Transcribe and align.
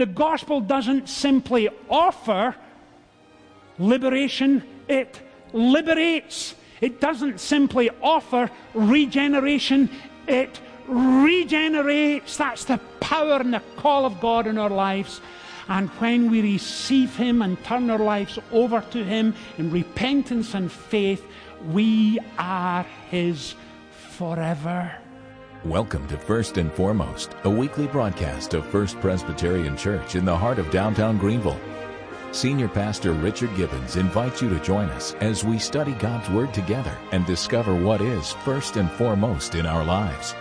the 0.00 0.06
gospel 0.06 0.62
doesn't 0.62 1.10
simply 1.10 1.68
offer 1.90 2.56
liberation, 3.78 4.62
it 4.88 5.20
liberates. 5.52 6.54
It 6.80 7.02
doesn't 7.02 7.38
simply 7.38 7.90
offer 8.00 8.50
regeneration, 8.72 9.90
it 10.26 10.58
regenerates. 10.88 12.38
That's 12.38 12.64
the 12.64 12.78
power 13.00 13.42
and 13.42 13.52
the 13.52 13.62
call 13.76 14.06
of 14.06 14.18
God 14.20 14.46
in 14.46 14.56
our 14.56 14.70
lives. 14.70 15.20
And 15.68 15.90
when 16.00 16.30
we 16.30 16.40
receive 16.40 17.14
Him 17.14 17.42
and 17.42 17.62
turn 17.62 17.90
our 17.90 17.98
lives 17.98 18.38
over 18.52 18.80
to 18.92 19.04
Him 19.04 19.34
in 19.58 19.70
repentance 19.70 20.54
and 20.54 20.72
faith, 20.72 21.22
we 21.70 22.18
are 22.38 22.86
His 23.10 23.54
forever. 24.16 24.96
Welcome 25.66 26.08
to 26.08 26.16
First 26.16 26.56
and 26.56 26.72
Foremost, 26.72 27.34
a 27.44 27.50
weekly 27.50 27.86
broadcast 27.86 28.54
of 28.54 28.64
First 28.64 28.98
Presbyterian 28.98 29.76
Church 29.76 30.14
in 30.14 30.24
the 30.24 30.34
heart 30.34 30.58
of 30.58 30.70
downtown 30.70 31.18
Greenville. 31.18 31.60
Senior 32.32 32.66
Pastor 32.66 33.12
Richard 33.12 33.54
Gibbons 33.56 33.96
invites 33.96 34.40
you 34.40 34.48
to 34.48 34.58
join 34.60 34.88
us 34.88 35.12
as 35.20 35.44
we 35.44 35.58
study 35.58 35.92
God's 35.92 36.30
Word 36.30 36.54
together 36.54 36.96
and 37.12 37.26
discover 37.26 37.78
what 37.78 38.00
is 38.00 38.32
first 38.32 38.78
and 38.78 38.90
foremost 38.92 39.54
in 39.54 39.66
our 39.66 39.84
lives. 39.84 40.34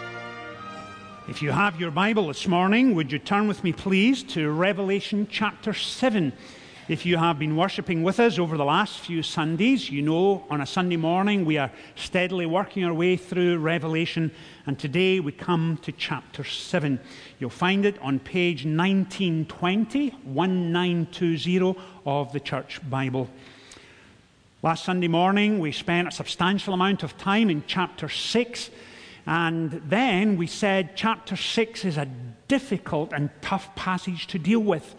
If 1.27 1.41
you 1.41 1.51
have 1.51 1.77
your 1.77 1.91
Bible 1.91 2.27
this 2.27 2.47
morning, 2.47 2.95
would 2.95 3.11
you 3.11 3.19
turn 3.19 3.49
with 3.49 3.61
me, 3.61 3.73
please, 3.73 4.23
to 4.23 4.49
Revelation 4.49 5.27
chapter 5.29 5.73
7? 5.73 6.31
If 6.89 7.05
you 7.05 7.17
have 7.17 7.37
been 7.37 7.55
worshipping 7.55 8.01
with 8.01 8.19
us 8.19 8.39
over 8.39 8.57
the 8.57 8.65
last 8.65 9.01
few 9.01 9.21
Sundays, 9.21 9.91
you 9.91 10.01
know 10.01 10.43
on 10.49 10.59
a 10.59 10.65
Sunday 10.65 10.97
morning 10.97 11.45
we 11.45 11.59
are 11.59 11.69
steadily 11.93 12.47
working 12.47 12.83
our 12.83 12.95
way 12.95 13.15
through 13.15 13.59
Revelation, 13.59 14.31
and 14.65 14.79
today 14.79 15.19
we 15.19 15.31
come 15.31 15.77
to 15.83 15.91
chapter 15.91 16.43
7. 16.43 16.99
You'll 17.37 17.51
find 17.51 17.85
it 17.85 17.99
on 18.01 18.17
page 18.17 18.65
1920, 18.65 20.09
1920 20.23 21.75
of 22.07 22.33
the 22.33 22.39
Church 22.39 22.79
Bible. 22.89 23.29
Last 24.63 24.83
Sunday 24.83 25.09
morning 25.09 25.59
we 25.59 25.71
spent 25.71 26.07
a 26.07 26.11
substantial 26.11 26.73
amount 26.73 27.03
of 27.03 27.19
time 27.19 27.51
in 27.51 27.65
chapter 27.67 28.09
6, 28.09 28.71
and 29.27 29.73
then 29.87 30.37
we 30.37 30.47
said 30.47 30.95
chapter 30.95 31.35
6 31.35 31.85
is 31.85 31.97
a 31.97 32.07
difficult 32.47 33.13
and 33.13 33.29
tough 33.43 33.75
passage 33.75 34.25
to 34.25 34.39
deal 34.39 34.61
with 34.61 34.95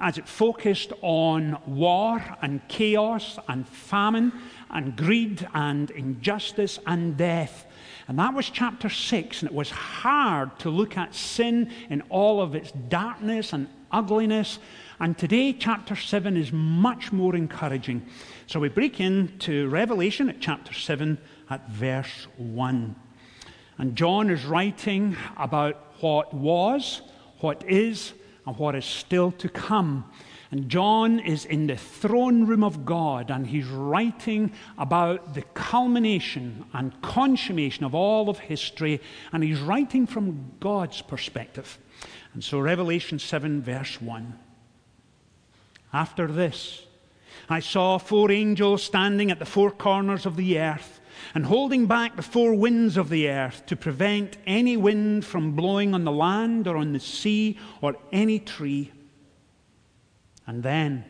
as 0.00 0.18
it 0.18 0.26
focused 0.26 0.92
on 1.02 1.58
war 1.66 2.24
and 2.40 2.66
chaos 2.68 3.38
and 3.48 3.68
famine 3.68 4.32
and 4.70 4.96
greed 4.96 5.46
and 5.54 5.90
injustice 5.90 6.78
and 6.86 7.16
death. 7.16 7.66
And 8.08 8.18
that 8.18 8.34
was 8.34 8.48
chapter 8.50 8.88
6, 8.88 9.42
and 9.42 9.50
it 9.50 9.54
was 9.54 9.70
hard 9.70 10.58
to 10.60 10.70
look 10.70 10.96
at 10.96 11.14
sin 11.14 11.70
in 11.90 12.02
all 12.08 12.40
of 12.40 12.54
its 12.54 12.72
darkness 12.72 13.52
and 13.52 13.68
ugliness. 13.92 14.58
And 14.98 15.16
today, 15.16 15.52
chapter 15.52 15.94
7 15.94 16.36
is 16.36 16.52
much 16.52 17.12
more 17.12 17.36
encouraging. 17.36 18.04
So 18.46 18.58
we 18.58 18.68
break 18.68 19.00
into 19.00 19.68
Revelation 19.68 20.28
at 20.28 20.40
chapter 20.40 20.72
7 20.72 21.18
at 21.50 21.68
verse 21.68 22.26
1. 22.36 22.96
And 23.78 23.96
John 23.96 24.28
is 24.30 24.44
writing 24.44 25.16
about 25.36 25.94
what 26.00 26.34
was, 26.34 27.02
what 27.38 27.64
is, 27.68 28.12
and 28.50 28.58
what 28.58 28.74
is 28.74 28.84
still 28.84 29.30
to 29.30 29.48
come. 29.48 30.04
And 30.50 30.68
John 30.68 31.20
is 31.20 31.44
in 31.44 31.68
the 31.68 31.76
throne 31.76 32.46
room 32.46 32.64
of 32.64 32.84
God 32.84 33.30
and 33.30 33.46
he's 33.46 33.68
writing 33.68 34.52
about 34.76 35.34
the 35.34 35.42
culmination 35.54 36.64
and 36.72 37.00
consummation 37.00 37.84
of 37.84 37.94
all 37.94 38.28
of 38.28 38.40
history, 38.40 39.00
and 39.32 39.44
he's 39.44 39.60
writing 39.60 40.04
from 40.04 40.50
God's 40.58 41.00
perspective. 41.00 41.78
And 42.34 42.42
so, 42.42 42.58
Revelation 42.58 43.20
7, 43.20 43.62
verse 43.62 44.02
1. 44.02 44.36
After 45.92 46.26
this, 46.26 46.84
I 47.48 47.60
saw 47.60 47.98
four 47.98 48.32
angels 48.32 48.82
standing 48.82 49.30
at 49.30 49.38
the 49.38 49.46
four 49.46 49.70
corners 49.70 50.26
of 50.26 50.34
the 50.34 50.58
earth 50.58 50.99
and 51.34 51.46
holding 51.46 51.86
back 51.86 52.16
the 52.16 52.22
four 52.22 52.54
winds 52.54 52.96
of 52.96 53.08
the 53.08 53.28
earth 53.28 53.64
to 53.66 53.76
prevent 53.76 54.36
any 54.46 54.76
wind 54.76 55.24
from 55.24 55.52
blowing 55.52 55.94
on 55.94 56.04
the 56.04 56.12
land 56.12 56.66
or 56.66 56.76
on 56.76 56.92
the 56.92 57.00
sea 57.00 57.58
or 57.80 57.96
any 58.12 58.38
tree. 58.38 58.92
And 60.46 60.62
then 60.62 61.04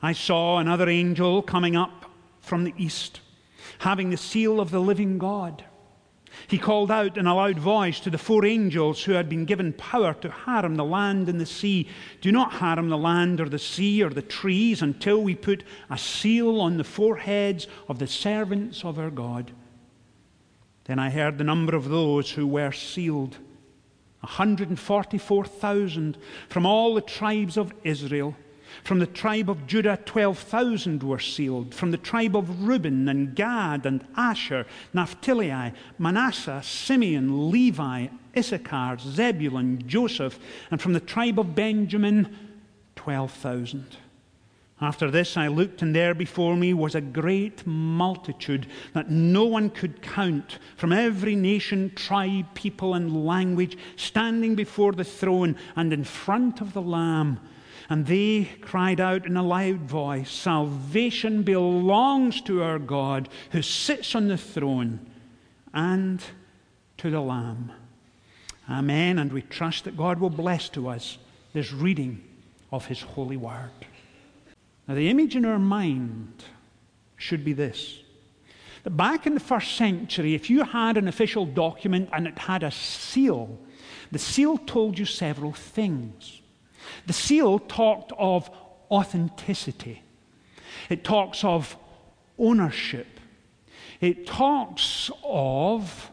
I 0.00 0.12
saw 0.12 0.58
another 0.58 0.88
angel 0.88 1.42
coming 1.42 1.76
up 1.76 2.10
from 2.40 2.64
the 2.64 2.74
east, 2.76 3.20
having 3.80 4.10
the 4.10 4.16
seal 4.16 4.60
of 4.60 4.70
the 4.70 4.80
living 4.80 5.18
God. 5.18 5.64
He 6.48 6.56
called 6.56 6.90
out 6.90 7.18
in 7.18 7.26
a 7.26 7.34
loud 7.34 7.58
voice 7.58 8.00
to 8.00 8.08
the 8.08 8.16
four 8.16 8.46
angels 8.46 9.04
who 9.04 9.12
had 9.12 9.28
been 9.28 9.44
given 9.44 9.74
power 9.74 10.14
to 10.14 10.30
harm 10.30 10.76
the 10.76 10.84
land 10.84 11.28
and 11.28 11.38
the 11.38 11.44
sea 11.44 11.86
Do 12.22 12.32
not 12.32 12.54
harm 12.54 12.88
the 12.88 12.96
land 12.96 13.38
or 13.38 13.50
the 13.50 13.58
sea 13.58 14.02
or 14.02 14.08
the 14.08 14.22
trees 14.22 14.80
until 14.80 15.22
we 15.22 15.34
put 15.34 15.62
a 15.90 15.98
seal 15.98 16.58
on 16.62 16.78
the 16.78 16.84
foreheads 16.84 17.66
of 17.86 17.98
the 17.98 18.06
servants 18.06 18.82
of 18.82 18.98
our 18.98 19.10
God. 19.10 19.52
Then 20.84 20.98
I 20.98 21.10
heard 21.10 21.36
the 21.36 21.44
number 21.44 21.76
of 21.76 21.90
those 21.90 22.30
who 22.30 22.46
were 22.46 22.72
sealed 22.72 23.36
144,000 24.20 26.16
from 26.48 26.64
all 26.64 26.94
the 26.94 27.02
tribes 27.02 27.58
of 27.58 27.74
Israel. 27.84 28.34
From 28.84 28.98
the 28.98 29.06
tribe 29.06 29.50
of 29.50 29.66
Judah, 29.66 29.98
12,000 30.04 31.02
were 31.02 31.18
sealed. 31.18 31.74
From 31.74 31.90
the 31.90 31.96
tribe 31.96 32.36
of 32.36 32.66
Reuben 32.66 33.08
and 33.08 33.34
Gad 33.34 33.86
and 33.86 34.06
Asher, 34.16 34.66
Naphtali, 34.92 35.72
Manasseh, 35.98 36.62
Simeon, 36.62 37.50
Levi, 37.50 38.08
Issachar, 38.36 38.98
Zebulun, 38.98 39.82
Joseph. 39.86 40.38
And 40.70 40.80
from 40.80 40.92
the 40.92 41.00
tribe 41.00 41.38
of 41.38 41.54
Benjamin, 41.54 42.36
12,000. 42.96 43.96
After 44.80 45.10
this, 45.10 45.36
I 45.36 45.48
looked, 45.48 45.82
and 45.82 45.94
there 45.94 46.14
before 46.14 46.56
me 46.56 46.72
was 46.72 46.94
a 46.94 47.00
great 47.00 47.66
multitude 47.66 48.68
that 48.92 49.10
no 49.10 49.44
one 49.44 49.70
could 49.70 50.02
count 50.02 50.58
from 50.76 50.92
every 50.92 51.34
nation, 51.34 51.90
tribe, 51.96 52.46
people, 52.54 52.94
and 52.94 53.26
language, 53.26 53.76
standing 53.96 54.54
before 54.54 54.92
the 54.92 55.02
throne 55.02 55.56
and 55.74 55.92
in 55.92 56.04
front 56.04 56.60
of 56.60 56.74
the 56.74 56.82
Lamb. 56.82 57.40
And 57.90 58.06
they 58.06 58.44
cried 58.60 59.00
out 59.00 59.24
in 59.24 59.36
a 59.36 59.42
loud 59.42 59.80
voice 59.80 60.30
Salvation 60.30 61.42
belongs 61.42 62.40
to 62.42 62.62
our 62.62 62.78
God 62.78 63.28
who 63.52 63.62
sits 63.62 64.14
on 64.14 64.28
the 64.28 64.36
throne 64.36 65.00
and 65.72 66.22
to 66.98 67.10
the 67.10 67.20
Lamb. 67.20 67.72
Amen. 68.68 69.18
And 69.18 69.32
we 69.32 69.42
trust 69.42 69.84
that 69.84 69.96
God 69.96 70.20
will 70.20 70.30
bless 70.30 70.68
to 70.70 70.88
us 70.88 71.18
this 71.54 71.72
reading 71.72 72.22
of 72.70 72.86
His 72.86 73.00
holy 73.00 73.36
word. 73.36 73.70
Now, 74.86 74.94
the 74.94 75.08
image 75.08 75.36
in 75.36 75.44
our 75.44 75.58
mind 75.58 76.44
should 77.16 77.44
be 77.44 77.52
this 77.52 78.00
that 78.84 78.90
back 78.90 79.26
in 79.26 79.34
the 79.34 79.40
first 79.40 79.76
century, 79.76 80.34
if 80.34 80.48
you 80.48 80.64
had 80.64 80.96
an 80.96 81.08
official 81.08 81.44
document 81.44 82.08
and 82.12 82.26
it 82.26 82.38
had 82.38 82.62
a 82.62 82.70
seal, 82.70 83.58
the 84.10 84.18
seal 84.18 84.56
told 84.56 84.98
you 84.98 85.04
several 85.04 85.52
things. 85.52 86.37
The 87.06 87.12
seal 87.12 87.58
talked 87.58 88.12
of 88.18 88.50
authenticity, 88.90 90.02
it 90.88 91.04
talks 91.04 91.44
of 91.44 91.76
ownership, 92.38 93.20
it 94.00 94.26
talks 94.26 95.10
of 95.24 96.10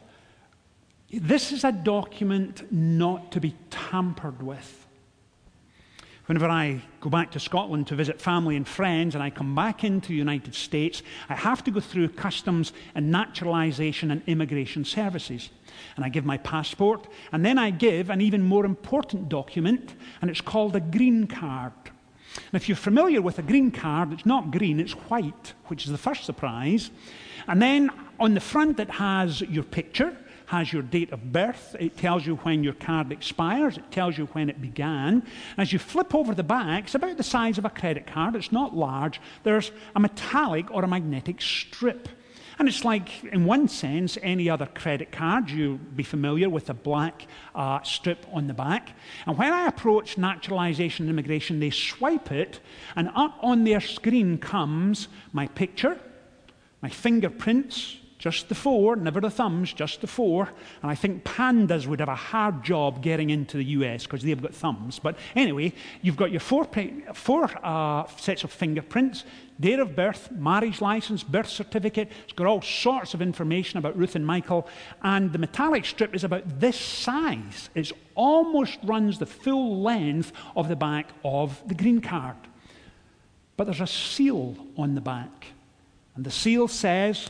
this 1.11 1.51
is 1.51 1.63
a 1.63 1.71
document 1.71 2.71
not 2.71 3.31
to 3.31 3.39
be 3.39 3.55
tampered 3.69 4.41
with. 4.41 4.85
Whenever 6.27 6.47
I 6.47 6.81
go 7.01 7.09
back 7.09 7.31
to 7.31 7.39
Scotland 7.39 7.87
to 7.87 7.95
visit 7.95 8.19
family 8.19 8.55
and 8.55 8.67
friends 8.67 9.13
and 9.13 9.23
I 9.23 9.29
come 9.29 9.53
back 9.53 9.83
into 9.83 10.07
the 10.07 10.15
United 10.15 10.55
States, 10.55 11.03
I 11.29 11.35
have 11.35 11.63
to 11.65 11.71
go 11.71 11.79
through 11.79 12.09
customs 12.09 12.73
and 12.95 13.11
naturalization 13.11 14.09
and 14.09 14.23
immigration 14.25 14.85
services 14.85 15.49
and 15.95 16.05
I 16.05 16.09
give 16.09 16.25
my 16.25 16.37
passport, 16.37 17.07
and 17.31 17.45
then 17.45 17.57
I 17.57 17.69
give 17.69 18.09
an 18.09 18.21
even 18.21 18.41
more 18.41 18.65
important 18.65 19.29
document, 19.29 19.95
and 20.21 20.29
it's 20.29 20.41
called 20.41 20.75
a 20.75 20.79
green 20.79 21.27
card. 21.27 21.73
And 22.35 22.61
if 22.61 22.67
you're 22.67 22.75
familiar 22.75 23.21
with 23.21 23.39
a 23.39 23.41
green 23.41 23.71
card, 23.71 24.11
it's 24.11 24.25
not 24.25 24.51
green, 24.51 24.79
it's 24.79 24.93
white, 24.93 25.53
which 25.65 25.85
is 25.85 25.91
the 25.91 25.97
first 25.97 26.25
surprise. 26.25 26.91
And 27.47 27.61
then 27.61 27.89
on 28.19 28.33
the 28.33 28.41
front, 28.41 28.79
it 28.79 28.89
has 28.89 29.41
your 29.41 29.63
picture, 29.63 30.15
has 30.47 30.71
your 30.71 30.81
date 30.81 31.11
of 31.11 31.31
birth, 31.31 31.75
it 31.79 31.97
tells 31.97 32.25
you 32.25 32.35
when 32.37 32.63
your 32.63 32.73
card 32.73 33.11
expires, 33.11 33.77
it 33.77 33.91
tells 33.91 34.17
you 34.17 34.25
when 34.27 34.49
it 34.49 34.61
began. 34.61 35.23
As 35.57 35.73
you 35.73 35.79
flip 35.79 36.13
over 36.13 36.35
the 36.35 36.43
back, 36.43 36.85
it's 36.85 36.95
about 36.95 37.17
the 37.17 37.23
size 37.23 37.57
of 37.57 37.65
a 37.65 37.69
credit 37.69 38.05
card, 38.07 38.35
it's 38.35 38.51
not 38.51 38.75
large. 38.75 39.19
There's 39.43 39.71
a 39.95 39.99
metallic 39.99 40.71
or 40.71 40.83
a 40.83 40.87
magnetic 40.87 41.41
strip. 41.41 42.09
And 42.57 42.69
it's 42.69 42.85
like, 42.85 43.23
in 43.25 43.43
one 43.45 43.67
sense, 43.67 44.17
any 44.21 44.49
other 44.49 44.65
credit 44.65 45.11
card. 45.11 45.49
You'll 45.49 45.77
be 45.77 46.03
familiar 46.03 46.49
with 46.49 46.67
the 46.67 46.73
black 46.73 47.27
uh, 47.53 47.81
strip 47.83 48.25
on 48.31 48.47
the 48.47 48.53
back. 48.53 48.93
And 49.25 49.37
when 49.37 49.51
I 49.51 49.67
approach 49.67 50.17
naturalization 50.17 51.03
and 51.03 51.09
immigration, 51.09 51.59
they 51.59 51.69
swipe 51.69 52.31
it, 52.31 52.61
and 52.95 53.09
up 53.13 53.37
on 53.41 53.65
their 53.65 53.81
screen 53.81 54.37
comes 54.37 55.09
my 55.33 55.47
picture, 55.47 55.99
my 56.81 56.89
fingerprints, 56.89 57.97
just 58.17 58.47
the 58.47 58.55
four, 58.55 58.95
never 58.95 59.19
the 59.19 59.29
thumbs, 59.29 59.73
just 59.73 60.01
the 60.01 60.07
four. 60.07 60.49
And 60.81 60.89
I 60.89 60.95
think 60.95 61.23
pandas 61.23 61.85
would 61.85 61.99
have 61.99 62.09
a 62.09 62.15
hard 62.15 62.63
job 62.63 63.03
getting 63.03 63.29
into 63.29 63.57
the 63.57 63.65
US 63.65 64.03
because 64.03 64.23
they've 64.23 64.41
got 64.41 64.53
thumbs. 64.53 64.99
But 64.99 65.17
anyway, 65.35 65.73
you've 66.01 66.15
got 66.15 66.31
your 66.31 66.39
four, 66.39 66.67
four 67.13 67.51
uh, 67.63 68.07
sets 68.17 68.45
of 68.45 68.51
fingerprints, 68.51 69.25
date 69.59 69.79
of 69.79 69.95
birth, 69.95 70.31
marriage 70.31 70.79
license, 70.79 71.23
birth 71.23 71.49
certificate. 71.49 72.09
It's 72.23 72.33
got 72.33 72.47
all 72.47 72.61
sorts 72.61 73.13
of 73.13 73.21
information 73.21 73.79
about 73.79 73.97
Ruth 73.97 74.15
and 74.15 74.25
Michael. 74.25 74.67
And 75.03 75.33
the 75.33 75.37
metallic 75.39 75.85
strip 75.85 76.15
is 76.15 76.23
about 76.23 76.59
this 76.59 76.79
size. 76.79 77.69
It 77.75 77.91
almost 78.15 78.79
runs 78.83 79.19
the 79.19 79.25
full 79.25 79.81
length 79.81 80.31
of 80.55 80.69
the 80.69 80.75
back 80.77 81.09
of 81.25 81.61
the 81.67 81.75
green 81.75 81.99
card. 81.99 82.37
But 83.57 83.65
there's 83.65 83.81
a 83.81 83.87
seal 83.87 84.55
on 84.77 84.95
the 84.95 85.01
back. 85.01 85.47
And 86.15 86.25
the 86.25 86.31
seal 86.31 86.69
says, 86.69 87.29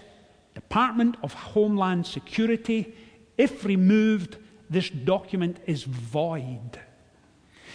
Department 0.55 1.17
of 1.21 1.33
Homeland 1.33 2.07
Security, 2.07 2.95
if 3.37 3.63
removed, 3.63 4.37
this 4.69 4.89
document 4.89 5.59
is 5.67 5.83
void. 5.83 6.79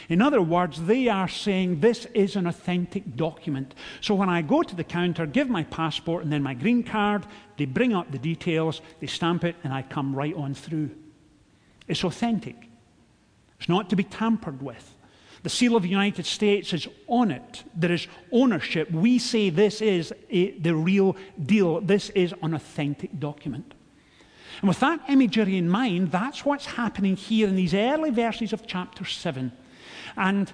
In 0.08 0.20
other 0.20 0.42
words, 0.42 0.82
they 0.82 1.08
are 1.08 1.28
saying 1.28 1.80
this 1.80 2.06
is 2.14 2.34
an 2.34 2.46
authentic 2.46 3.16
document. 3.16 3.74
So 4.00 4.14
when 4.14 4.28
I 4.28 4.42
go 4.42 4.62
to 4.62 4.74
the 4.74 4.82
counter, 4.82 5.24
give 5.24 5.48
my 5.48 5.62
passport 5.64 6.24
and 6.24 6.32
then 6.32 6.42
my 6.42 6.54
green 6.54 6.82
card, 6.82 7.26
they 7.58 7.66
bring 7.66 7.94
up 7.94 8.10
the 8.10 8.18
details, 8.18 8.80
they 8.98 9.06
stamp 9.06 9.44
it, 9.44 9.54
and 9.62 9.72
I 9.72 9.82
come 9.82 10.16
right 10.16 10.34
on 10.34 10.54
through. 10.54 10.90
It's 11.86 12.02
authentic. 12.02 12.56
It's 13.58 13.68
not 13.68 13.90
to 13.90 13.96
be 13.96 14.04
tampered 14.04 14.62
with. 14.62 14.96
The 15.42 15.48
seal 15.48 15.74
of 15.74 15.82
the 15.82 15.88
United 15.88 16.26
States 16.26 16.72
is 16.72 16.86
on 17.06 17.30
it. 17.30 17.64
There 17.74 17.92
is 17.92 18.06
ownership. 18.30 18.90
We 18.90 19.18
say 19.18 19.48
this 19.48 19.80
is 19.80 20.12
a, 20.28 20.50
the 20.58 20.74
real 20.74 21.16
deal. 21.42 21.80
This 21.80 22.10
is 22.10 22.34
an 22.42 22.54
authentic 22.54 23.18
document. 23.18 23.72
And 24.60 24.68
with 24.68 24.80
that 24.80 25.00
imagery 25.08 25.56
in 25.56 25.68
mind, 25.68 26.12
that's 26.12 26.44
what's 26.44 26.66
happening 26.66 27.16
here 27.16 27.48
in 27.48 27.56
these 27.56 27.72
early 27.72 28.10
verses 28.10 28.52
of 28.52 28.66
chapter 28.66 29.06
7. 29.06 29.50
And 30.16 30.52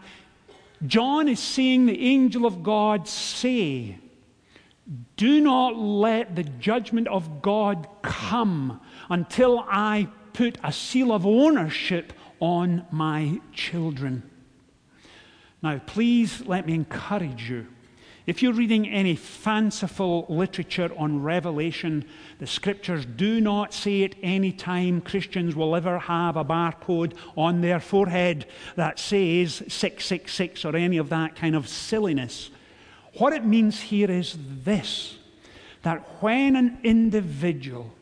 John 0.87 1.29
is 1.29 1.41
seeing 1.41 1.87
the 1.87 2.07
angel 2.07 2.47
of 2.47 2.63
God 2.63 3.09
say, 3.09 3.99
Do 5.17 5.41
not 5.41 5.77
let 5.77 6.37
the 6.37 6.45
judgment 6.45 7.09
of 7.09 7.43
God 7.43 7.89
come 8.03 8.81
until 9.11 9.65
I 9.67 10.09
put 10.33 10.59
a 10.63 10.73
seal 10.73 11.11
of 11.13 11.27
ownership 11.27 12.13
on 12.39 12.87
my 12.93 13.41
children. 13.53 14.31
Now, 15.63 15.81
please 15.87 16.47
let 16.47 16.67
me 16.67 16.75
encourage 16.75 17.49
you. 17.49 17.67
If 18.27 18.43
you're 18.43 18.53
reading 18.53 18.89
any 18.89 19.15
fanciful 19.15 20.27
literature 20.29 20.91
on 20.99 21.23
Revelation, 21.23 22.05
the 22.41 22.47
scriptures 22.47 23.07
do 23.07 23.41
not 23.41 23.73
say 23.73 24.03
at 24.03 24.17
any 24.21 24.51
time 24.51 25.01
Christians 25.01 25.55
will 25.55 25.77
ever 25.77 26.01
have 26.01 26.37
a 26.37 26.45
barcode 26.45 27.17
on 27.37 27.61
their 27.61 27.79
forehead 27.79 28.47
that 28.75 28.99
says 28.99 29.63
666 29.69 30.65
or 30.65 30.75
any 30.75 30.97
of 30.97 31.09
that 31.11 31.37
kind 31.37 31.55
of 31.55 31.69
silliness. 31.69 32.51
What 33.15 33.33
it 33.33 33.45
means 33.45 33.81
here 33.81 34.11
is 34.11 34.37
this 34.65 35.19
that 35.83 36.01
when 36.21 36.57
an 36.57 36.79
individual 36.83 37.93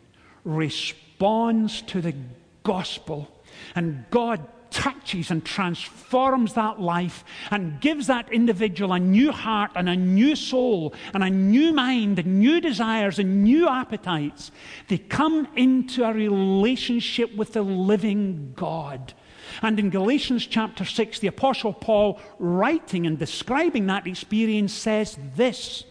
responds 0.43 1.83
to 1.83 2.01
the 2.01 2.15
gospel 2.63 3.31
and 3.75 4.07
God 4.11 4.47
touches 4.75 5.31
and 5.31 5.45
transforms 5.45 6.55
that 6.55 6.81
life 6.81 7.25
and 7.53 7.81
gives 7.81 8.09
that 8.09 8.31
individual 8.33 8.93
a 8.93 8.99
new 8.99 9.31
heart 9.31 9.71
and 9.77 9.89
a 9.89 9.95
new 9.95 10.35
soul 10.35 10.93
and 11.15 11.23
a 11.23 11.31
new 11.31 11.73
mind 11.73 12.19
and 12.19 12.41
new 12.41 12.61
desires 12.61 13.21
and 13.21 13.45
new 13.45 13.69
appetites. 13.69 14.51
They 14.89 14.99
come 14.99 15.47
into 15.55 16.03
a 16.05 16.13
relationship 16.13 17.35
with 17.37 17.53
the 17.53 17.63
living 17.63 18.53
God. 18.57 19.15
And 19.63 19.79
in 19.79 19.91
Galatians 19.91 20.45
chapter 20.45 20.85
6, 20.85 21.21
the 21.21 21.29
Apostle 21.29 21.73
Paul, 21.73 22.21
writing 22.41 23.07
and 23.07 23.17
describing 23.17 23.87
that 23.87 24.09
experience, 24.09 24.75
says 24.75 25.17
this 25.37 25.85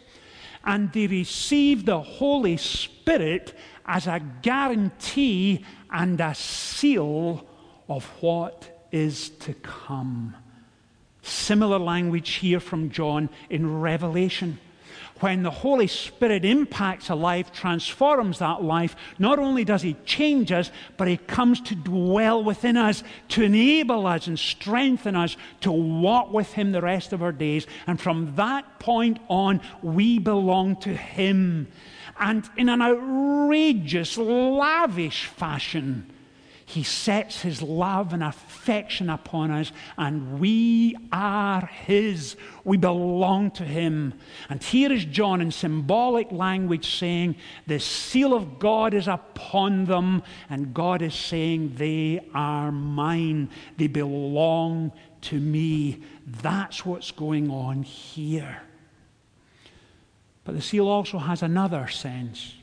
And 0.65 0.91
they 0.91 1.07
receive 1.07 1.85
the 1.85 2.01
Holy 2.01 2.57
Spirit 2.57 3.53
as 3.85 4.07
a 4.07 4.19
guarantee 4.41 5.63
and 5.89 6.19
a 6.19 6.35
seal 6.35 7.47
of 7.87 8.05
what 8.21 8.72
is 8.93 9.29
to 9.29 9.53
come. 9.55 10.35
Similar 11.23 11.79
language 11.79 12.35
here 12.35 12.61
from 12.61 12.91
John 12.91 13.29
in 13.49 13.81
Revelation. 13.81 14.59
When 15.19 15.41
the 15.41 15.51
Holy 15.51 15.87
Spirit 15.87 16.43
impacts 16.43 17.09
a 17.09 17.15
life, 17.15 17.51
transforms 17.51 18.39
that 18.39 18.61
life, 18.61 18.95
not 19.17 19.39
only 19.39 19.63
does 19.63 19.81
He 19.81 19.95
change 20.05 20.51
us, 20.51 20.69
but 20.97 21.07
He 21.07 21.17
comes 21.17 21.61
to 21.61 21.75
dwell 21.75 22.43
within 22.43 22.77
us, 22.77 23.03
to 23.29 23.43
enable 23.43 24.05
us 24.05 24.27
and 24.27 24.37
strengthen 24.37 25.15
us 25.15 25.37
to 25.61 25.71
walk 25.71 26.31
with 26.31 26.53
Him 26.53 26.71
the 26.71 26.81
rest 26.81 27.13
of 27.13 27.23
our 27.23 27.31
days. 27.31 27.65
And 27.87 27.99
from 27.99 28.35
that 28.35 28.79
point 28.79 29.19
on, 29.29 29.61
we 29.81 30.19
belong 30.19 30.75
to 30.77 30.93
Him. 30.93 31.67
And 32.19 32.47
in 32.57 32.69
an 32.69 32.81
outrageous, 32.81 34.17
lavish 34.17 35.25
fashion, 35.25 36.12
he 36.73 36.81
sets 36.81 37.41
his 37.41 37.61
love 37.61 38.13
and 38.13 38.23
affection 38.23 39.07
upon 39.07 39.51
us, 39.51 39.71
and 39.95 40.39
we 40.39 40.95
are 41.11 41.67
his. 41.67 42.35
We 42.63 42.77
belong 42.77 43.51
to 43.51 43.63
him. 43.63 44.15
And 44.49 44.63
here 44.63 44.91
is 44.91 45.05
John 45.05 45.39
in 45.39 45.51
symbolic 45.51 46.31
language 46.31 46.97
saying, 46.97 47.35
The 47.67 47.79
seal 47.79 48.33
of 48.33 48.57
God 48.57 48.95
is 48.95 49.07
upon 49.07 49.85
them, 49.85 50.23
and 50.49 50.73
God 50.73 51.03
is 51.03 51.13
saying, 51.13 51.75
They 51.75 52.27
are 52.33 52.71
mine. 52.71 53.51
They 53.77 53.85
belong 53.85 54.93
to 55.21 55.39
me. 55.39 56.01
That's 56.25 56.83
what's 56.83 57.11
going 57.11 57.51
on 57.51 57.83
here. 57.83 58.63
But 60.43 60.55
the 60.55 60.61
seal 60.61 60.87
also 60.87 61.19
has 61.19 61.43
another 61.43 61.87
sense, 61.87 62.55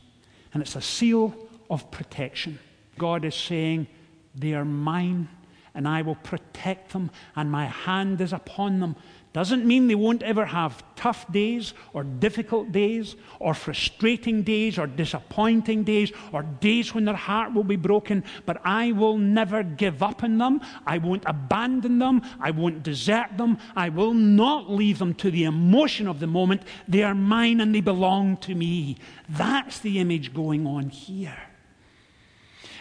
and 0.52 0.64
it's 0.64 0.74
a 0.74 0.82
seal 0.82 1.32
of 1.70 1.92
protection. 1.92 2.58
God 2.98 3.24
is 3.24 3.36
saying, 3.36 3.86
they 4.34 4.54
are 4.54 4.64
mine, 4.64 5.28
and 5.74 5.86
I 5.86 6.02
will 6.02 6.16
protect 6.16 6.92
them, 6.92 7.10
and 7.36 7.50
my 7.50 7.66
hand 7.66 8.20
is 8.20 8.32
upon 8.32 8.80
them. 8.80 8.96
Doesn't 9.32 9.64
mean 9.64 9.86
they 9.86 9.94
won't 9.94 10.24
ever 10.24 10.44
have 10.44 10.82
tough 10.96 11.30
days, 11.30 11.72
or 11.92 12.02
difficult 12.02 12.72
days, 12.72 13.14
or 13.38 13.54
frustrating 13.54 14.42
days, 14.42 14.76
or 14.76 14.88
disappointing 14.88 15.84
days, 15.84 16.10
or 16.32 16.42
days 16.42 16.92
when 16.92 17.04
their 17.04 17.14
heart 17.14 17.54
will 17.54 17.62
be 17.62 17.76
broken, 17.76 18.24
but 18.44 18.60
I 18.64 18.90
will 18.90 19.18
never 19.18 19.62
give 19.62 20.02
up 20.02 20.24
on 20.24 20.38
them. 20.38 20.60
I 20.84 20.98
won't 20.98 21.22
abandon 21.26 22.00
them. 22.00 22.22
I 22.40 22.50
won't 22.50 22.82
desert 22.82 23.36
them. 23.36 23.58
I 23.76 23.88
will 23.90 24.14
not 24.14 24.68
leave 24.68 24.98
them 24.98 25.14
to 25.14 25.30
the 25.30 25.44
emotion 25.44 26.08
of 26.08 26.18
the 26.18 26.26
moment. 26.26 26.62
They 26.88 27.04
are 27.04 27.14
mine 27.14 27.60
and 27.60 27.72
they 27.72 27.80
belong 27.80 28.36
to 28.38 28.56
me. 28.56 28.96
That's 29.28 29.78
the 29.78 30.00
image 30.00 30.34
going 30.34 30.66
on 30.66 30.88
here. 30.88 31.49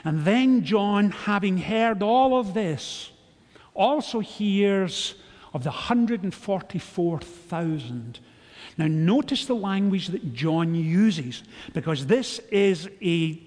And 0.03 0.25
then 0.25 0.63
John, 0.63 1.11
having 1.11 1.57
heard 1.57 2.01
all 2.01 2.39
of 2.39 2.53
this, 2.53 3.11
also 3.73 4.19
hears 4.19 5.15
of 5.53 5.63
the 5.63 5.69
144,000. 5.69 8.19
Now, 8.77 8.87
notice 8.87 9.45
the 9.45 9.55
language 9.55 10.07
that 10.07 10.33
John 10.33 10.75
uses, 10.75 11.43
because 11.73 12.05
this 12.05 12.39
is 12.51 12.89
a 13.01 13.41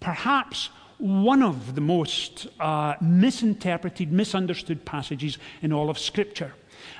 perhaps 0.00 0.70
one 0.98 1.42
of 1.42 1.74
the 1.74 1.80
most 1.80 2.46
uh, 2.58 2.94
misinterpreted, 3.00 4.12
misunderstood 4.12 4.84
passages 4.84 5.38
in 5.62 5.72
all 5.72 5.90
of 5.90 5.98
Scripture. 5.98 6.52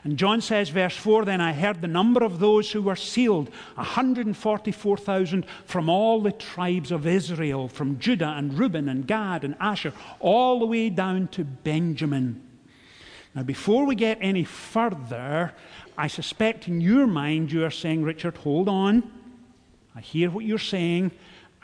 And 0.05 0.17
John 0.17 0.41
says, 0.41 0.69
verse 0.69 0.97
4 0.97 1.25
Then 1.25 1.41
I 1.41 1.53
heard 1.53 1.81
the 1.81 1.89
number 1.89 2.23
of 2.23 2.39
those 2.39 2.71
who 2.71 2.83
were 2.83 2.97
sealed 2.97 3.51
144,000 3.75 5.45
from 5.65 5.89
all 5.89 6.21
the 6.21 6.33
tribes 6.33 6.93
of 6.93 7.07
Israel, 7.07 7.69
from 7.69 7.99
Judah 7.99 8.35
and 8.37 8.59
Reuben 8.59 8.89
and 8.89 9.07
Gad 9.07 9.45
and 9.45 9.57
Asher, 9.61 9.93
all 10.21 10.61
the 10.61 10.67
way 10.67 10.89
down 10.89 11.29
to 11.29 11.45
Benjamin. 11.45 12.43
Now, 13.35 13.43
before 13.43 13.87
we 13.87 13.95
get 13.95 14.19
any 14.21 14.45
further, 14.45 15.53
I 15.97 16.07
suspect 16.07 16.69
in 16.69 16.81
your 16.81 17.07
mind 17.07 17.53
you 17.53 17.65
are 17.65 17.71
saying, 17.71 18.03
Richard, 18.03 18.37
hold 18.37 18.69
on. 18.69 19.11
I 19.95 20.01
hear 20.01 20.31
what 20.31 20.45
you're 20.45 20.59
saying. 20.59 21.11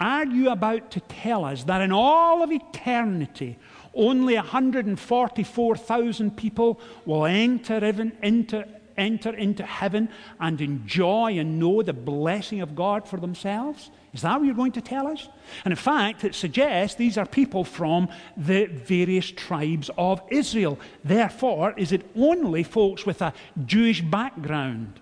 Are 0.01 0.27
you 0.27 0.51
about 0.51 0.91
to 0.93 1.01
tell 1.01 1.45
us 1.45 1.65
that 1.65 1.81
in 1.81 1.93
all 1.93 2.43
of 2.43 2.51
eternity, 2.51 3.59
only 3.95 4.35
144,000 4.35 6.37
people 6.37 6.81
will 7.05 7.27
enter, 7.27 7.85
into, 7.85 8.67
enter 8.97 9.35
into 9.35 9.65
heaven 9.65 10.09
and 10.41 10.61
enjoy 10.61 11.39
and 11.39 11.59
know 11.59 11.83
the 11.83 11.93
blessing 11.93 12.61
of 12.61 12.75
God 12.75 13.09
for 13.09 13.19
themselves? 13.19 13.91
Is 14.15 14.23
that 14.23 14.39
what 14.39 14.47
you're 14.47 14.55
going 14.55 14.73
to 14.73 14.81
tell 14.81 15.09
us? 15.09 15.29
And 15.65 15.73
in 15.73 15.77
fact, 15.77 16.23
it 16.23 16.37
suggests 16.37 16.97
these 16.97 17.19
are 17.19 17.27
people 17.27 17.65
from 17.65 18.09
the 18.37 18.67
various 18.67 19.29
tribes 19.31 19.91
of 19.99 20.23
Israel. 20.31 20.79
Therefore, 21.03 21.75
is 21.77 21.91
it 21.91 22.09
only 22.15 22.63
folks 22.63 23.05
with 23.05 23.21
a 23.23 23.35
Jewish 23.67 24.03
background, 24.03 25.01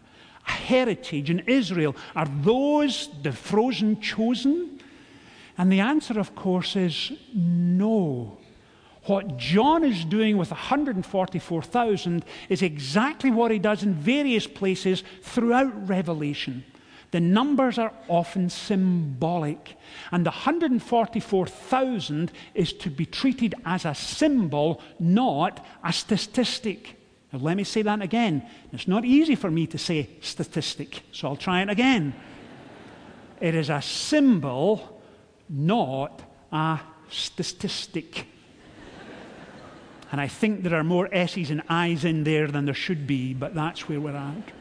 a 0.48 0.52
heritage 0.52 1.28
in 1.28 1.40
Israel? 1.40 1.94
Are 2.16 2.28
those 2.40 3.10
the 3.22 3.32
frozen 3.32 4.00
chosen? 4.00 4.80
And 5.58 5.70
the 5.70 5.80
answer, 5.80 6.18
of 6.18 6.34
course, 6.34 6.74
is 6.74 7.12
no. 7.34 8.38
What 9.04 9.36
John 9.36 9.84
is 9.84 10.04
doing 10.04 10.36
with 10.36 10.52
144,000 10.52 12.24
is 12.48 12.62
exactly 12.62 13.30
what 13.30 13.50
he 13.50 13.58
does 13.58 13.82
in 13.82 13.94
various 13.94 14.46
places 14.46 15.02
throughout 15.22 15.88
Revelation. 15.88 16.64
The 17.10 17.20
numbers 17.20 17.78
are 17.78 17.92
often 18.08 18.48
symbolic, 18.48 19.76
and 20.12 20.24
the 20.24 20.30
144,000 20.30 22.32
is 22.54 22.72
to 22.74 22.90
be 22.90 23.04
treated 23.04 23.56
as 23.66 23.84
a 23.84 23.94
symbol, 23.94 24.80
not 24.98 25.66
a 25.84 25.92
statistic. 25.92 26.96
Now, 27.32 27.40
let 27.40 27.56
me 27.56 27.64
say 27.64 27.82
that 27.82 28.00
again. 28.00 28.48
It's 28.72 28.88
not 28.88 29.04
easy 29.04 29.34
for 29.34 29.50
me 29.50 29.66
to 29.66 29.78
say 29.78 30.08
statistic, 30.20 31.02
so 31.12 31.28
I'll 31.28 31.36
try 31.36 31.60
it 31.62 31.68
again. 31.68 32.14
it 33.40 33.56
is 33.56 33.68
a 33.68 33.82
symbol, 33.82 35.02
not 35.48 36.22
a 36.52 36.78
statistic. 37.10 38.26
And 40.12 40.20
I 40.20 40.28
think 40.28 40.62
there 40.62 40.78
are 40.78 40.84
more 40.84 41.08
S's 41.10 41.50
and 41.50 41.62
I's 41.70 42.04
in 42.04 42.24
there 42.24 42.46
than 42.46 42.66
there 42.66 42.74
should 42.74 43.06
be, 43.06 43.32
but 43.32 43.54
that's 43.54 43.88
where 43.88 43.98
we're 43.98 44.14
at. 44.14 44.52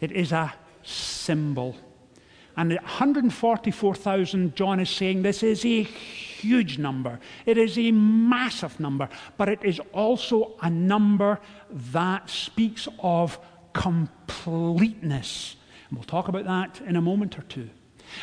It 0.00 0.10
is 0.10 0.32
a 0.32 0.52
symbol. 0.82 1.76
And 2.56 2.72
144,000, 2.72 4.56
John 4.56 4.80
is 4.80 4.90
saying 4.90 5.22
this 5.22 5.44
is 5.44 5.64
a 5.64 5.82
huge 5.84 6.78
number. 6.78 7.20
It 7.46 7.58
is 7.58 7.78
a 7.78 7.92
massive 7.92 8.80
number, 8.80 9.08
but 9.36 9.48
it 9.48 9.60
is 9.62 9.80
also 9.92 10.56
a 10.60 10.68
number 10.68 11.38
that 11.70 12.28
speaks 12.28 12.88
of 12.98 13.38
completeness. 13.72 15.56
And 15.88 15.98
we'll 15.98 16.04
talk 16.04 16.26
about 16.26 16.44
that 16.44 16.80
in 16.86 16.96
a 16.96 17.00
moment 17.00 17.38
or 17.38 17.42
two. 17.42 17.70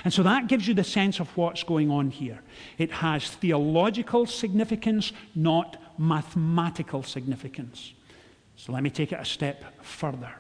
And 0.04 0.14
so 0.14 0.24
that 0.24 0.48
gives 0.48 0.68
you 0.68 0.74
the 0.74 0.84
sense 0.84 1.22
of 1.22 1.36
what's 1.38 1.64
going 1.64 1.90
on 1.90 2.12
here. 2.12 2.42
It 2.78 2.92
has 2.92 3.30
theological 3.30 4.26
significance, 4.26 5.14
not 5.34 5.78
mathematical 5.98 7.04
significance. 7.04 7.94
So 8.56 8.72
let 8.72 8.84
me 8.84 8.90
take 8.90 9.12
it 9.12 9.20
a 9.20 9.26
step 9.26 9.84
further. 9.84 10.34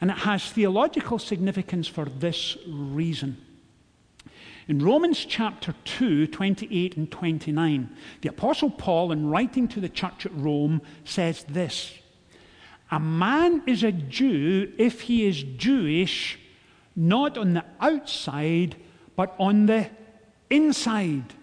And 0.00 0.10
it 0.10 0.18
has 0.18 0.50
theological 0.50 1.18
significance 1.18 1.86
for 1.86 2.06
this 2.06 2.56
reason. 2.66 3.36
In 4.68 4.78
Romans 4.78 5.24
chapter 5.24 5.74
2, 5.84 6.28
28 6.28 6.96
and 6.96 7.10
29, 7.10 7.90
the 8.20 8.28
Apostle 8.28 8.70
Paul, 8.70 9.12
in 9.12 9.28
writing 9.28 9.68
to 9.68 9.80
the 9.80 9.88
church 9.88 10.26
at 10.26 10.34
Rome, 10.34 10.82
says 11.04 11.44
this 11.44 11.92
A 12.90 13.00
man 13.00 13.62
is 13.66 13.82
a 13.82 13.92
Jew 13.92 14.72
if 14.78 15.02
he 15.02 15.26
is 15.26 15.42
Jewish, 15.42 16.38
not 16.94 17.36
on 17.36 17.54
the 17.54 17.64
outside, 17.80 18.76
but 19.16 19.34
on 19.38 19.66
the 19.66 19.88
inside. 20.50 21.34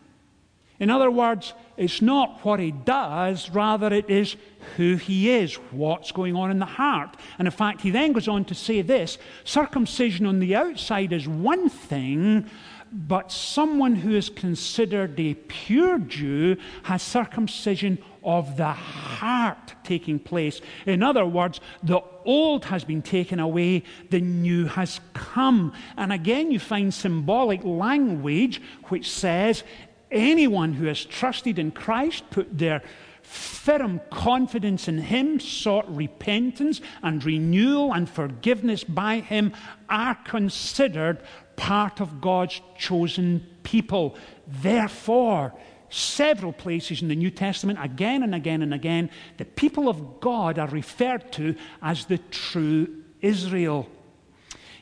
In 0.79 0.89
other 0.89 1.11
words, 1.11 1.53
it's 1.75 2.01
not 2.01 2.43
what 2.45 2.59
he 2.59 2.71
does, 2.71 3.49
rather, 3.49 3.93
it 3.93 4.09
is 4.09 4.37
who 4.77 4.95
he 4.95 5.29
is, 5.29 5.55
what's 5.71 6.11
going 6.11 6.35
on 6.35 6.51
in 6.51 6.59
the 6.59 6.65
heart. 6.65 7.17
And 7.37 7.47
in 7.47 7.51
fact, 7.51 7.81
he 7.81 7.89
then 7.89 8.13
goes 8.13 8.27
on 8.27 8.45
to 8.45 8.55
say 8.55 8.81
this 8.81 9.17
circumcision 9.43 10.25
on 10.25 10.39
the 10.39 10.55
outside 10.55 11.11
is 11.11 11.27
one 11.27 11.69
thing, 11.69 12.49
but 12.91 13.31
someone 13.31 13.95
who 13.95 14.15
is 14.15 14.29
considered 14.29 15.19
a 15.19 15.35
pure 15.35 15.99
Jew 15.99 16.57
has 16.83 17.03
circumcision 17.03 17.99
of 18.23 18.57
the 18.57 18.71
heart 18.71 19.75
taking 19.83 20.19
place. 20.19 20.59
In 20.85 21.03
other 21.03 21.25
words, 21.25 21.61
the 21.83 22.01
old 22.25 22.65
has 22.65 22.83
been 22.83 23.01
taken 23.01 23.39
away, 23.39 23.83
the 24.09 24.19
new 24.19 24.65
has 24.65 24.99
come. 25.13 25.73
And 25.97 26.11
again, 26.11 26.51
you 26.51 26.59
find 26.59 26.93
symbolic 26.93 27.63
language 27.63 28.61
which 28.85 29.09
says, 29.09 29.63
Anyone 30.11 30.73
who 30.73 30.85
has 30.85 31.05
trusted 31.05 31.59
in 31.59 31.71
Christ, 31.71 32.23
put 32.29 32.57
their 32.57 32.81
firm 33.21 34.01
confidence 34.09 34.87
in 34.87 34.97
Him, 34.97 35.39
sought 35.39 35.93
repentance 35.95 36.81
and 37.03 37.23
renewal 37.23 37.93
and 37.93 38.09
forgiveness 38.09 38.83
by 38.83 39.19
Him, 39.19 39.53
are 39.87 40.15
considered 40.15 41.21
part 41.55 42.01
of 42.01 42.21
God's 42.21 42.59
chosen 42.77 43.45
people. 43.63 44.15
Therefore, 44.47 45.53
several 45.89 46.53
places 46.53 47.01
in 47.01 47.07
the 47.07 47.15
New 47.15 47.29
Testament, 47.31 47.77
again 47.81 48.23
and 48.23 48.33
again 48.33 48.61
and 48.61 48.73
again, 48.73 49.09
the 49.37 49.45
people 49.45 49.89
of 49.89 50.19
God 50.19 50.57
are 50.57 50.67
referred 50.67 51.31
to 51.33 51.55
as 51.81 52.05
the 52.05 52.17
true 52.17 53.03
Israel. 53.21 53.87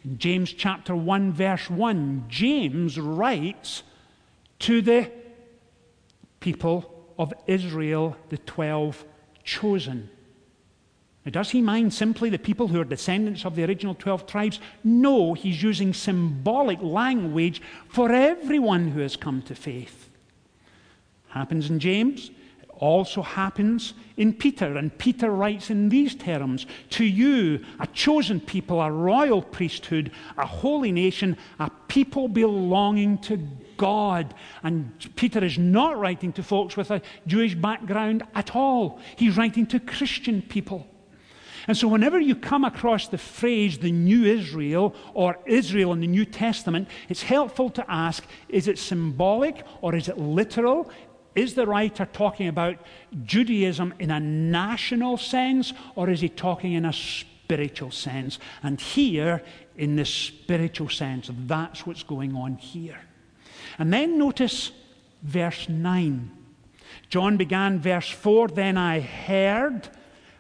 In 0.06 0.18
James 0.20 0.54
chapter 0.54 0.96
1, 0.96 1.34
verse 1.34 1.70
1, 1.70 2.26
James 2.30 2.98
writes 2.98 3.84
to 4.60 4.82
the 4.82 5.12
people 6.40 6.94
of 7.18 7.34
Israel, 7.48 8.16
the 8.30 8.38
12 8.38 9.04
chosen. 9.44 10.10
Now, 11.26 11.32
does 11.32 11.50
he 11.50 11.62
mind 11.62 11.94
simply 11.94 12.30
the 12.30 12.40
people 12.40 12.70
who 12.70 12.80
are 12.80 12.86
descendants 12.86 13.44
of 13.44 13.56
the 13.56 13.66
original 13.66 13.96
12 13.96 14.28
tribes? 14.28 14.60
No, 14.84 15.34
he's 15.34 15.62
using 15.62 15.94
symbolic 15.94 16.82
language 16.82 17.62
for 17.90 18.12
everyone 18.12 18.90
who 18.90 19.02
has 19.02 19.18
come 19.18 19.42
to 19.44 19.56
faith. 19.56 20.10
Happens 21.30 21.70
in 21.70 21.80
James, 21.80 22.32
also 22.80 23.22
happens 23.22 23.94
in 24.16 24.34
Peter. 24.34 24.78
And 24.78 24.96
Peter 24.98 25.32
writes 25.32 25.70
in 25.70 25.90
these 25.90 26.16
terms 26.16 26.66
To 26.92 27.04
you, 27.04 27.64
a 27.80 27.88
chosen 27.88 28.40
people, 28.40 28.82
a 28.82 28.92
royal 28.92 29.42
priesthood, 29.42 30.12
a 30.38 30.46
holy 30.46 30.92
nation, 30.92 31.38
a 31.60 31.70
people 31.88 32.28
belonging 32.28 33.18
to 33.20 33.38
God. 33.78 34.34
And 34.64 34.92
Peter 35.16 35.44
is 35.44 35.58
not 35.58 36.00
writing 36.00 36.34
to 36.34 36.44
folks 36.44 36.76
with 36.76 36.92
a 36.92 37.02
Jewish 37.26 37.56
background 37.56 38.24
at 38.36 38.56
all, 38.56 39.00
he's 39.16 39.38
writing 39.38 39.66
to 39.68 39.80
Christian 39.80 40.42
people. 40.42 40.88
And 41.68 41.76
so, 41.76 41.90
whenever 41.90 42.18
you 42.18 42.34
come 42.34 42.64
across 42.64 43.10
the 43.10 43.18
phrase 43.18 43.78
the 43.78 43.92
new 43.92 44.24
Israel 44.24 44.96
or 45.14 45.38
Israel 45.46 45.92
in 45.92 46.00
the 46.00 46.08
New 46.08 46.24
Testament, 46.24 46.88
it's 47.10 47.22
helpful 47.22 47.70
to 47.72 47.92
ask 47.92 48.26
is 48.48 48.70
it 48.70 48.80
symbolic 48.80 49.66
or 49.82 49.94
is 49.94 50.08
it 50.08 50.18
literal? 50.18 50.90
Is 51.38 51.54
the 51.54 51.68
writer 51.68 52.08
talking 52.08 52.48
about 52.48 52.78
Judaism 53.24 53.94
in 54.00 54.10
a 54.10 54.20
national 54.20 55.18
sense, 55.18 55.72
or 55.96 56.10
is 56.10 56.22
he 56.22 56.30
talking 56.30 56.74
in 56.74 56.84
a 56.84 56.92
spiritual 56.92 57.92
sense? 57.92 58.40
And 58.64 58.82
here, 58.82 59.44
in 59.76 59.98
the 59.98 60.06
spiritual 60.06 60.90
sense, 60.90 61.30
that's 61.46 61.86
what's 61.86 62.02
going 62.02 62.36
on 62.36 62.56
here. 62.56 63.00
And 63.78 63.94
then 63.94 64.18
notice 64.18 64.72
verse 65.22 65.70
9. 65.70 66.32
John 67.10 67.38
began 67.38 67.80
verse 67.82 68.10
4, 68.10 68.48
then 68.48 68.76
I 68.76 69.00
heard, 69.00 69.90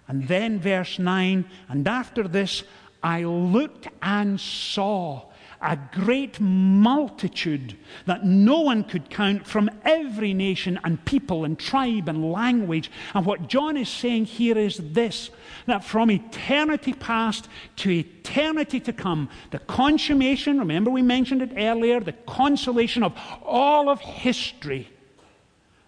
and 0.07 0.27
then 0.27 0.59
verse 0.59 0.97
9, 0.97 1.45
and 1.69 1.87
after 1.87 2.27
this 2.27 2.63
I 3.03 3.23
looked 3.23 3.87
and 4.01 4.39
saw 4.39 5.25
a 5.61 5.77
great 5.93 6.39
multitude 6.39 7.75
that 8.05 8.23
no 8.23 8.61
one 8.61 8.83
could 8.83 9.09
count 9.09 9.45
from 9.45 9.69
every 9.83 10.33
nation 10.33 10.79
and 10.83 11.03
people 11.05 11.45
and 11.45 11.57
tribe 11.57 12.07
and 12.07 12.31
language. 12.31 12.91
And 13.13 13.25
what 13.25 13.47
John 13.47 13.77
is 13.77 13.89
saying 13.89 14.25
here 14.25 14.57
is 14.57 14.77
this 14.77 15.29
that 15.65 15.83
from 15.83 16.11
eternity 16.11 16.93
past 16.93 17.47
to 17.77 17.89
eternity 17.91 18.79
to 18.81 18.93
come, 18.93 19.29
the 19.51 19.59
consummation, 19.59 20.59
remember 20.59 20.91
we 20.91 21.01
mentioned 21.01 21.41
it 21.41 21.53
earlier, 21.57 21.99
the 21.99 22.13
consolation 22.13 23.03
of 23.03 23.13
all 23.43 23.89
of 23.89 23.99
history, 23.99 24.89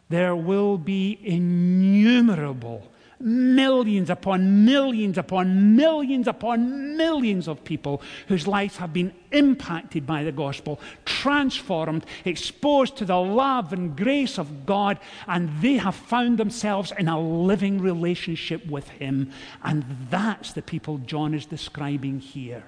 there 0.10 0.36
will 0.36 0.78
be 0.78 1.20
innumerable 1.22 2.89
millions 3.20 4.10
upon 4.10 4.66
millions 4.66 5.18
upon 5.18 5.76
millions 5.76 6.28
upon 6.28 6.96
millions 6.96 7.48
of 7.48 7.64
people 7.64 8.02
whose 8.28 8.48
lives 8.48 8.78
have 8.78 8.94
been 8.94 9.14
impacted 9.32 10.08
by 10.08 10.24
the 10.24 10.32
gospel, 10.32 10.80
transformed, 11.06 12.06
exposed 12.26 12.98
to 12.98 13.06
the 13.06 13.20
love 13.20 13.74
and 13.74 13.96
grace 13.96 14.38
of 14.38 14.66
God, 14.66 15.00
and 15.28 15.50
they 15.62 15.76
have 15.76 15.96
found 15.96 16.38
themselves 16.38 16.94
in 16.98 17.08
a 17.08 17.20
living 17.20 17.80
relationship 17.80 18.66
with 18.68 18.88
Him. 18.90 19.32
And 19.64 19.86
that's 20.10 20.54
the 20.54 20.62
people 20.62 20.98
John 21.00 21.34
is 21.34 21.46
describing 21.46 22.20
here. 22.20 22.64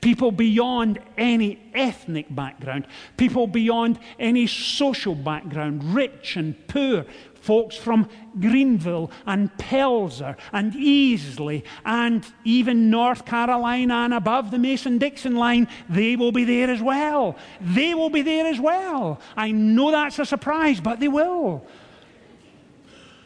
People 0.00 0.30
beyond 0.32 0.98
any 1.16 1.70
ethnic 1.74 2.34
background, 2.34 2.86
people 3.16 3.46
beyond 3.46 3.98
any 4.18 4.46
social 4.46 5.14
background, 5.14 5.94
rich 5.94 6.36
and 6.36 6.54
poor, 6.68 7.04
folks 7.46 7.76
from 7.76 8.08
Greenville 8.40 9.10
and 9.24 9.52
Pelzer 9.56 10.36
and 10.52 10.72
Easley 10.72 11.62
and 11.84 12.26
even 12.44 12.90
North 12.90 13.24
Carolina 13.24 13.94
and 13.94 14.14
above 14.14 14.50
the 14.50 14.58
Mason 14.58 14.98
Dixon 14.98 15.36
line, 15.36 15.68
they 15.88 16.16
will 16.16 16.32
be 16.32 16.44
there 16.44 16.68
as 16.68 16.82
well. 16.82 17.36
They 17.60 17.94
will 17.94 18.10
be 18.10 18.22
there 18.22 18.46
as 18.46 18.58
well. 18.58 19.20
I 19.36 19.52
know 19.52 19.92
that's 19.92 20.18
a 20.18 20.26
surprise, 20.26 20.80
but 20.80 20.98
they 20.98 21.08
will. 21.08 21.64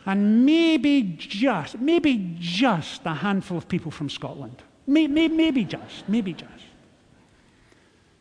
And 0.05 0.45
maybe 0.45 1.03
just, 1.03 1.79
maybe 1.79 2.37
just 2.39 3.03
a 3.07 3.15
handful 3.15 3.57
of 3.57 3.69
people 3.69 3.91
from 3.91 4.11
Scotland. 4.11 4.63
Maybe, 4.91 5.29
maybe 5.29 5.65
just, 5.65 6.09
maybe 6.09 6.33
just. 6.33 6.65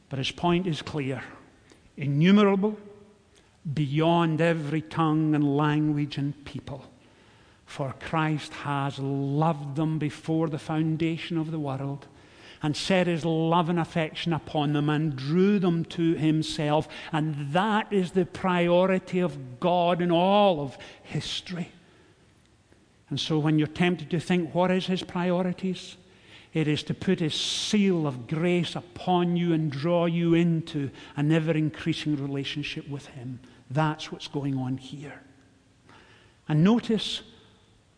But 0.08 0.20
his 0.20 0.30
point 0.30 0.68
is 0.68 0.84
clear 0.84 1.24
innumerable, 1.98 2.78
beyond 3.74 4.40
every 4.40 4.82
tongue 4.82 5.34
and 5.34 5.58
language 5.58 6.18
and 6.18 6.46
people. 6.46 6.86
For 7.66 7.94
Christ 8.00 8.54
has 8.54 9.00
loved 9.00 9.76
them 9.76 9.98
before 9.98 10.48
the 10.48 10.60
foundation 10.60 11.38
of 11.38 11.52
the 11.52 11.60
world 11.60 12.08
and 12.62 12.78
set 12.78 13.08
his 13.08 13.26
love 13.26 13.70
and 13.70 13.80
affection 13.80 14.32
upon 14.32 14.74
them 14.74 14.90
and 14.90 15.16
drew 15.16 15.58
them 15.60 15.84
to 15.86 16.14
himself. 16.14 16.88
And 17.12 17.52
that 17.52 17.92
is 17.92 18.12
the 18.12 18.26
priority 18.26 19.20
of 19.20 19.60
God 19.60 20.02
in 20.02 20.12
all 20.12 20.62
of 20.62 20.78
history. 21.04 21.70
And 23.10 23.20
so 23.20 23.40
when 23.40 23.58
you're 23.58 23.68
tempted 23.68 24.12
to 24.12 24.20
think, 24.20 24.54
what 24.54 24.72
is 24.72 24.86
his 24.86 25.04
priorities? 25.04 25.98
It 26.53 26.68
is 26.68 26.82
to 26.84 26.94
put 26.94 27.20
his 27.20 27.36
seal 27.36 28.08
of 28.08 28.27
grace 28.27 28.75
upon 28.75 29.36
you 29.36 29.53
and 29.53 29.72
draw 29.72 30.06
you 30.06 30.34
into 30.34 30.89
an 31.15 31.32
ever 31.32 31.51
increasing 31.51 32.15
relationship 32.15 32.88
with 32.89 33.06
him. 33.08 33.39
That's 33.70 34.12
what's 34.12 34.27
going 34.27 34.58
on 34.58 34.77
here. 34.77 35.22
And 36.48 36.63
notice 36.63 37.22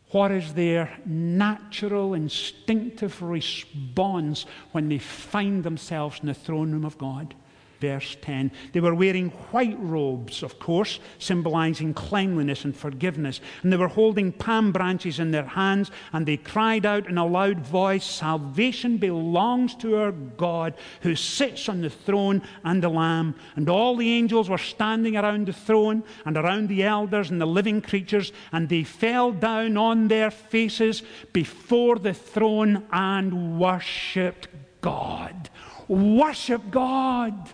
what 0.09 0.31
is 0.31 0.53
their 0.53 0.99
natural, 1.05 2.13
instinctive 2.13 3.21
response 3.21 4.45
when 4.73 4.89
they 4.89 4.97
find 4.97 5.63
themselves 5.63 6.19
in 6.19 6.27
the 6.27 6.33
throne 6.33 6.73
room 6.73 6.83
of 6.83 6.97
God 6.97 7.33
verse 7.81 8.15
10. 8.21 8.51
They 8.71 8.79
were 8.79 8.93
wearing 8.93 9.29
white 9.51 9.77
robes, 9.79 10.43
of 10.43 10.59
course, 10.59 10.99
symbolizing 11.17 11.93
cleanliness 11.95 12.63
and 12.63 12.75
forgiveness. 12.75 13.41
And 13.63 13.73
they 13.73 13.77
were 13.77 13.87
holding 13.87 14.31
palm 14.31 14.71
branches 14.71 15.19
in 15.19 15.31
their 15.31 15.47
hands, 15.47 15.89
and 16.13 16.25
they 16.25 16.37
cried 16.37 16.85
out 16.85 17.07
in 17.07 17.17
a 17.17 17.25
loud 17.25 17.59
voice 17.59 18.05
Salvation 18.05 18.97
belongs 18.97 19.73
to 19.75 19.97
our 19.97 20.11
God 20.11 20.75
who 21.01 21.15
sits 21.15 21.67
on 21.67 21.81
the 21.81 21.89
throne 21.89 22.43
and 22.63 22.83
the 22.83 22.89
Lamb. 22.89 23.35
And 23.55 23.67
all 23.67 23.95
the 23.95 24.11
angels 24.11 24.47
were 24.47 24.59
standing 24.59 25.17
around 25.17 25.47
the 25.47 25.53
throne 25.53 26.03
and 26.25 26.37
around 26.37 26.69
the 26.69 26.83
elders 26.83 27.31
and 27.31 27.41
the 27.41 27.47
living 27.47 27.81
creatures, 27.81 28.31
and 28.51 28.69
they 28.69 28.83
fell 28.83 29.31
down 29.31 29.75
on 29.75 30.07
their 30.07 30.29
faces 30.29 31.01
before 31.33 31.97
the 31.97 32.13
throne 32.13 32.85
and 32.91 33.59
worshipped 33.59 34.47
God. 34.81 35.49
Worship 35.87 36.69
God. 36.69 37.49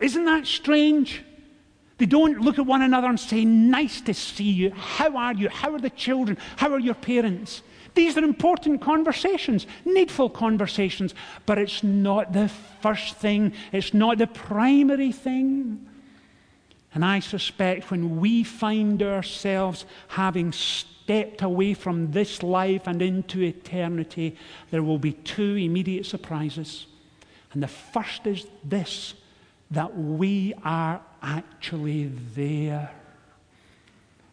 Isn't 0.00 0.24
that 0.24 0.46
strange? 0.46 1.22
They 1.98 2.06
don't 2.06 2.40
look 2.40 2.58
at 2.58 2.64
one 2.64 2.80
another 2.80 3.08
and 3.08 3.20
say, 3.20 3.44
Nice 3.44 4.00
to 4.02 4.14
see 4.14 4.50
you. 4.50 4.70
How 4.70 5.16
are 5.16 5.34
you? 5.34 5.50
How 5.50 5.74
are 5.74 5.80
the 5.80 5.90
children? 5.90 6.38
How 6.56 6.72
are 6.72 6.80
your 6.80 6.94
parents? 6.94 7.62
These 7.94 8.16
are 8.16 8.24
important 8.24 8.80
conversations, 8.80 9.66
needful 9.84 10.30
conversations, 10.30 11.14
but 11.44 11.58
it's 11.58 11.82
not 11.82 12.32
the 12.32 12.48
first 12.80 13.16
thing, 13.16 13.52
it's 13.72 13.92
not 13.92 14.18
the 14.18 14.26
primary 14.28 15.12
thing. 15.12 15.86
And 16.94 17.04
I 17.04 17.20
suspect 17.20 17.90
when 17.90 18.18
we 18.18 18.42
find 18.44 19.02
ourselves 19.02 19.84
having 20.08 20.52
stepped 20.52 21.42
away 21.42 21.74
from 21.74 22.10
this 22.12 22.42
life 22.42 22.86
and 22.86 23.00
into 23.02 23.42
eternity, 23.42 24.36
there 24.70 24.82
will 24.82 24.98
be 24.98 25.12
two 25.12 25.56
immediate 25.56 26.06
surprises. 26.06 26.86
And 27.52 27.62
the 27.62 27.68
first 27.68 28.26
is 28.26 28.46
this 28.64 29.14
that 29.70 29.96
we 29.96 30.54
are 30.64 31.00
actually 31.22 32.06
there. 32.34 32.90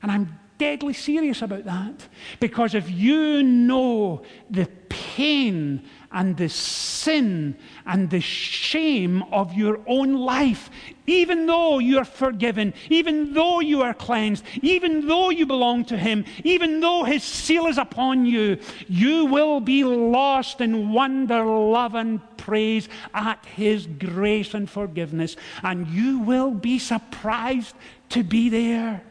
And 0.01 0.11
I'm 0.11 0.39
deadly 0.57 0.93
serious 0.93 1.41
about 1.41 1.65
that. 1.65 2.07
Because 2.39 2.73
if 2.73 2.89
you 2.89 3.43
know 3.43 4.23
the 4.49 4.67
pain 4.89 5.83
and 6.11 6.37
the 6.37 6.49
sin 6.49 7.57
and 7.85 8.09
the 8.09 8.21
shame 8.21 9.23
of 9.31 9.53
your 9.53 9.79
own 9.87 10.13
life, 10.13 10.69
even 11.05 11.45
though 11.45 11.79
you 11.79 11.97
are 11.97 12.05
forgiven, 12.05 12.73
even 12.89 13.33
though 13.33 13.59
you 13.59 13.81
are 13.81 13.93
cleansed, 13.93 14.43
even 14.61 15.07
though 15.07 15.29
you 15.29 15.45
belong 15.45 15.85
to 15.85 15.97
Him, 15.97 16.25
even 16.43 16.79
though 16.79 17.03
His 17.03 17.23
seal 17.23 17.67
is 17.67 17.77
upon 17.77 18.25
you, 18.25 18.57
you 18.87 19.25
will 19.25 19.59
be 19.59 19.83
lost 19.83 20.61
in 20.61 20.91
wonder, 20.91 21.43
love, 21.43 21.95
and 21.95 22.21
praise 22.37 22.87
at 23.13 23.45
His 23.45 23.85
grace 23.85 24.53
and 24.53 24.69
forgiveness. 24.69 25.35
And 25.63 25.87
you 25.87 26.19
will 26.19 26.51
be 26.51 26.79
surprised 26.79 27.75
to 28.09 28.23
be 28.23 28.49
there. 28.49 29.03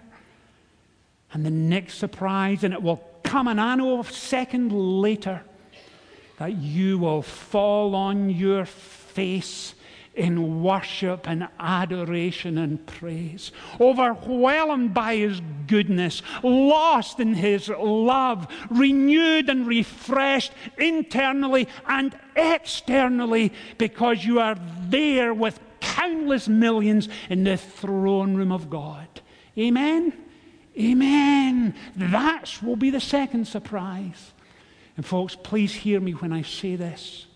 And 1.33 1.45
the 1.45 1.51
next 1.51 1.99
surprise, 1.99 2.65
and 2.65 2.73
it 2.73 2.83
will 2.83 3.03
come 3.23 3.49
an 3.49 4.05
second 4.05 4.73
later, 4.73 5.43
that 6.39 6.57
you 6.57 6.99
will 6.99 7.23
fall 7.23 7.95
on 7.95 8.31
your 8.31 8.65
face 8.65 9.75
in 10.15 10.63
worship 10.63 11.29
and 11.29 11.47
adoration 11.61 12.57
and 12.57 12.85
praise, 12.87 13.53
overwhelmed 13.79 14.95
by 14.95 15.17
His 15.17 15.43
goodness, 15.67 16.23
lost 16.43 17.21
in 17.21 17.35
His 17.35 17.69
love, 17.69 18.47
renewed 18.71 19.51
and 19.51 19.67
refreshed 19.67 20.53
internally 20.79 21.69
and 21.87 22.19
externally, 22.35 23.53
because 23.77 24.25
you 24.25 24.41
are 24.41 24.57
there 24.89 25.35
with 25.35 25.61
countless 25.81 26.49
millions 26.49 27.09
in 27.29 27.45
the 27.45 27.59
throne 27.59 28.35
room 28.35 28.53
of 28.53 28.71
God. 28.71 29.09
Amen. 29.59 30.15
Amen. 30.79 31.75
That 31.95 32.59
will 32.63 32.77
be 32.77 32.91
the 32.91 33.01
second 33.01 33.47
surprise. 33.47 34.33
And, 34.97 35.05
folks, 35.05 35.37
please 35.37 35.75
hear 35.75 36.01
me 36.01 36.13
when 36.13 36.33
I 36.33 36.43
say 36.43 36.77
this 36.77 37.27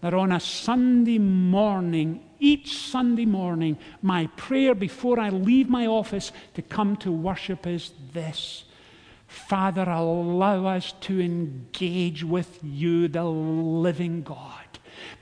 that 0.00 0.12
on 0.12 0.32
a 0.32 0.40
Sunday 0.40 1.18
morning, 1.18 2.22
each 2.38 2.76
Sunday 2.76 3.24
morning, 3.24 3.78
my 4.02 4.26
prayer 4.36 4.74
before 4.74 5.18
I 5.18 5.30
leave 5.30 5.70
my 5.70 5.86
office 5.86 6.30
to 6.52 6.60
come 6.60 6.94
to 6.98 7.10
worship 7.10 7.66
is 7.66 7.92
this 8.12 8.64
Father, 9.26 9.82
allow 9.82 10.66
us 10.66 10.92
to 11.00 11.20
engage 11.20 12.22
with 12.22 12.60
you, 12.62 13.08
the 13.08 13.24
living 13.24 14.22
God. 14.22 14.64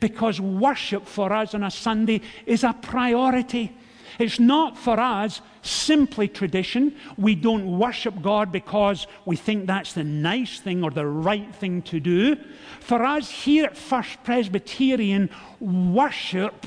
Because 0.00 0.40
worship 0.40 1.06
for 1.06 1.32
us 1.32 1.54
on 1.54 1.62
a 1.62 1.70
Sunday 1.70 2.20
is 2.44 2.64
a 2.64 2.72
priority. 2.72 3.72
It's 4.18 4.38
not 4.38 4.76
for 4.76 4.98
us 4.98 5.40
simply 5.62 6.28
tradition. 6.28 6.96
We 7.16 7.34
don't 7.34 7.78
worship 7.78 8.20
God 8.20 8.52
because 8.52 9.06
we 9.24 9.36
think 9.36 9.66
that's 9.66 9.92
the 9.92 10.04
nice 10.04 10.60
thing 10.60 10.82
or 10.84 10.90
the 10.90 11.06
right 11.06 11.54
thing 11.54 11.82
to 11.82 12.00
do. 12.00 12.36
For 12.80 13.04
us 13.04 13.30
here 13.30 13.64
at 13.66 13.76
First 13.76 14.22
Presbyterian, 14.24 15.30
worship 15.60 16.66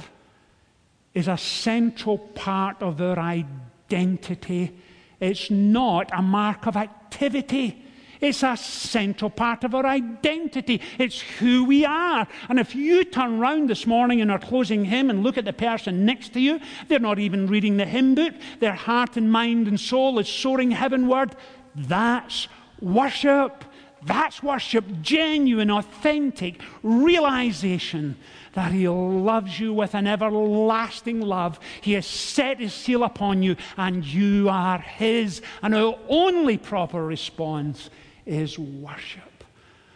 is 1.14 1.28
a 1.28 1.38
central 1.38 2.18
part 2.18 2.82
of 2.82 3.02
our 3.02 3.20
identity. 3.20 4.78
It's 5.20 5.50
not 5.50 6.10
a 6.14 6.22
mark 6.22 6.66
of 6.68 6.76
activity. 6.76 7.85
It's 8.22 8.44
a 8.44 8.58
central 8.58 9.30
part 9.30 9.64
of 9.64 9.76
our 9.76 9.86
identity. 9.86 10.82
It's 10.98 11.22
who 11.22 11.66
we 11.66 11.86
are. 11.86 12.28
And 12.50 12.60
if 12.60 12.76
you 12.76 13.04
turn 13.04 13.40
round 13.40 13.70
this 13.70 13.86
morning 13.86 14.22
and 14.22 14.32
are 14.32 14.40
closing 14.40 14.86
hymn 14.86 15.10
and 15.10 15.24
look 15.24 15.38
at 15.38 15.46
the 15.46 15.54
person 15.54 16.06
next 16.06 16.34
to 16.34 16.40
you, 16.40 16.60
they're 16.88 17.00
not 17.00 17.20
even 17.20 17.48
reading 17.48 17.78
the 17.78 17.86
hymn 17.86 18.16
book. 18.16 18.34
Their 18.60 18.74
heart 18.74 19.18
and 19.18 19.32
mind 19.32 19.68
and 19.68 19.80
soul 19.80 20.20
is 20.20 20.28
soaring 20.28 20.72
heavenward. 20.72 21.36
That's 21.76 22.48
worship. 22.82 23.66
That's 24.06 24.44
worship. 24.44 24.86
Genuine, 25.02 25.72
authentic 25.72 26.62
realization 26.84 28.18
that 28.54 28.72
He 28.72 28.88
loves 28.88 29.60
you 29.60 29.74
with 29.74 29.96
an 29.96 30.08
everlasting 30.08 31.22
love. 31.22 31.60
He 31.82 31.94
has 31.94 32.06
set 32.06 32.60
His 32.60 32.74
seal 32.74 33.04
upon 33.04 33.42
you, 33.42 33.56
and 33.78 34.06
you 34.06 34.48
are 34.50 34.78
His. 34.80 35.42
And 35.62 35.74
our 35.74 35.98
only 36.08 36.58
proper 36.58 37.04
response 37.04 37.90
is 38.26 38.58
worship. 38.60 39.44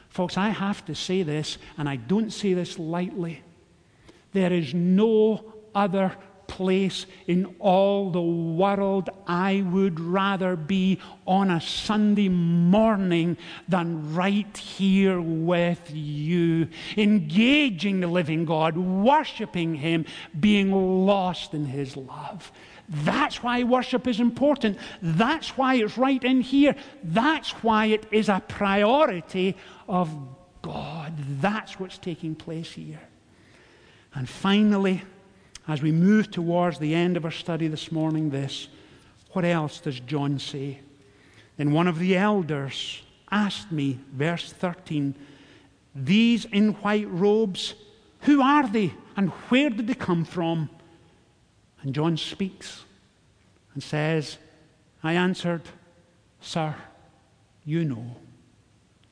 Folks, 0.10 0.38
I 0.38 0.50
have 0.50 0.84
to 0.86 0.96
say 0.96 1.24
this, 1.24 1.58
and 1.78 1.88
I 1.88 1.96
don't 1.96 2.32
say 2.32 2.54
this 2.54 2.80
lightly. 2.80 3.44
There 4.34 4.52
is 4.52 4.74
no 4.74 5.54
other 5.74 6.16
place 6.48 7.06
in 7.28 7.46
all 7.60 8.10
the 8.10 8.22
world 8.22 9.10
I 9.28 9.62
would 9.62 10.00
rather 10.00 10.56
be 10.56 11.00
on 11.26 11.52
a 11.52 11.62
Sunday 11.62 12.28
morning 12.28 13.38
than 13.68 14.14
right 14.16 14.58
here 14.58 15.22
with 15.22 15.92
you, 15.92 16.68
engaging 16.98 18.00
the 18.00 18.08
living 18.08 18.46
God, 18.46 18.76
worshiping 18.78 19.76
Him, 19.76 20.06
being 20.38 20.72
lost 21.06 21.54
in 21.54 21.66
His 21.66 21.96
love. 21.96 22.52
That's 22.90 23.44
why 23.44 23.64
worship 23.64 24.08
is 24.08 24.20
important. 24.20 24.78
That's 25.02 25.50
why 25.50 25.76
it's 25.76 25.98
right 25.98 26.24
in 26.24 26.42
here. 26.42 26.76
That's 27.04 27.52
why 27.64 27.86
it 27.86 28.08
is 28.12 28.30
a 28.30 28.42
priority 28.48 29.56
of 29.88 30.12
God. 30.64 31.14
That's 31.40 31.80
what's 31.80 32.00
taking 32.00 32.34
place 32.34 32.72
here. 32.72 33.00
And 34.16 34.28
finally, 34.28 35.04
as 35.68 35.84
we 35.84 35.92
move 35.92 36.32
towards 36.32 36.80
the 36.80 36.96
end 36.96 37.16
of 37.16 37.26
our 37.26 37.32
study 37.32 37.68
this 37.68 37.92
morning, 37.92 38.32
this 38.32 38.70
what 39.34 39.46
else 39.46 39.80
does 39.80 40.00
John 40.00 40.40
say? 40.40 40.80
Then 41.58 41.72
one 41.72 41.88
of 41.88 42.00
the 42.00 42.18
elders 42.18 43.04
asked 43.30 43.72
me, 43.72 44.00
verse 44.12 44.52
13, 44.52 45.14
These 45.94 46.46
in 46.46 46.70
white 46.76 47.08
robes, 47.08 47.76
who 48.22 48.42
are 48.42 48.68
they 48.68 48.94
and 49.16 49.30
where 49.50 49.70
did 49.70 49.86
they 49.86 49.94
come 49.94 50.26
from? 50.26 50.72
And 51.82 51.96
John 51.96 52.18
speaks 52.18 52.84
and 53.74 53.82
says, 53.82 54.38
I 55.04 55.14
answered, 55.14 55.62
Sir, 56.42 56.76
you 57.64 57.86
know. 57.86 58.16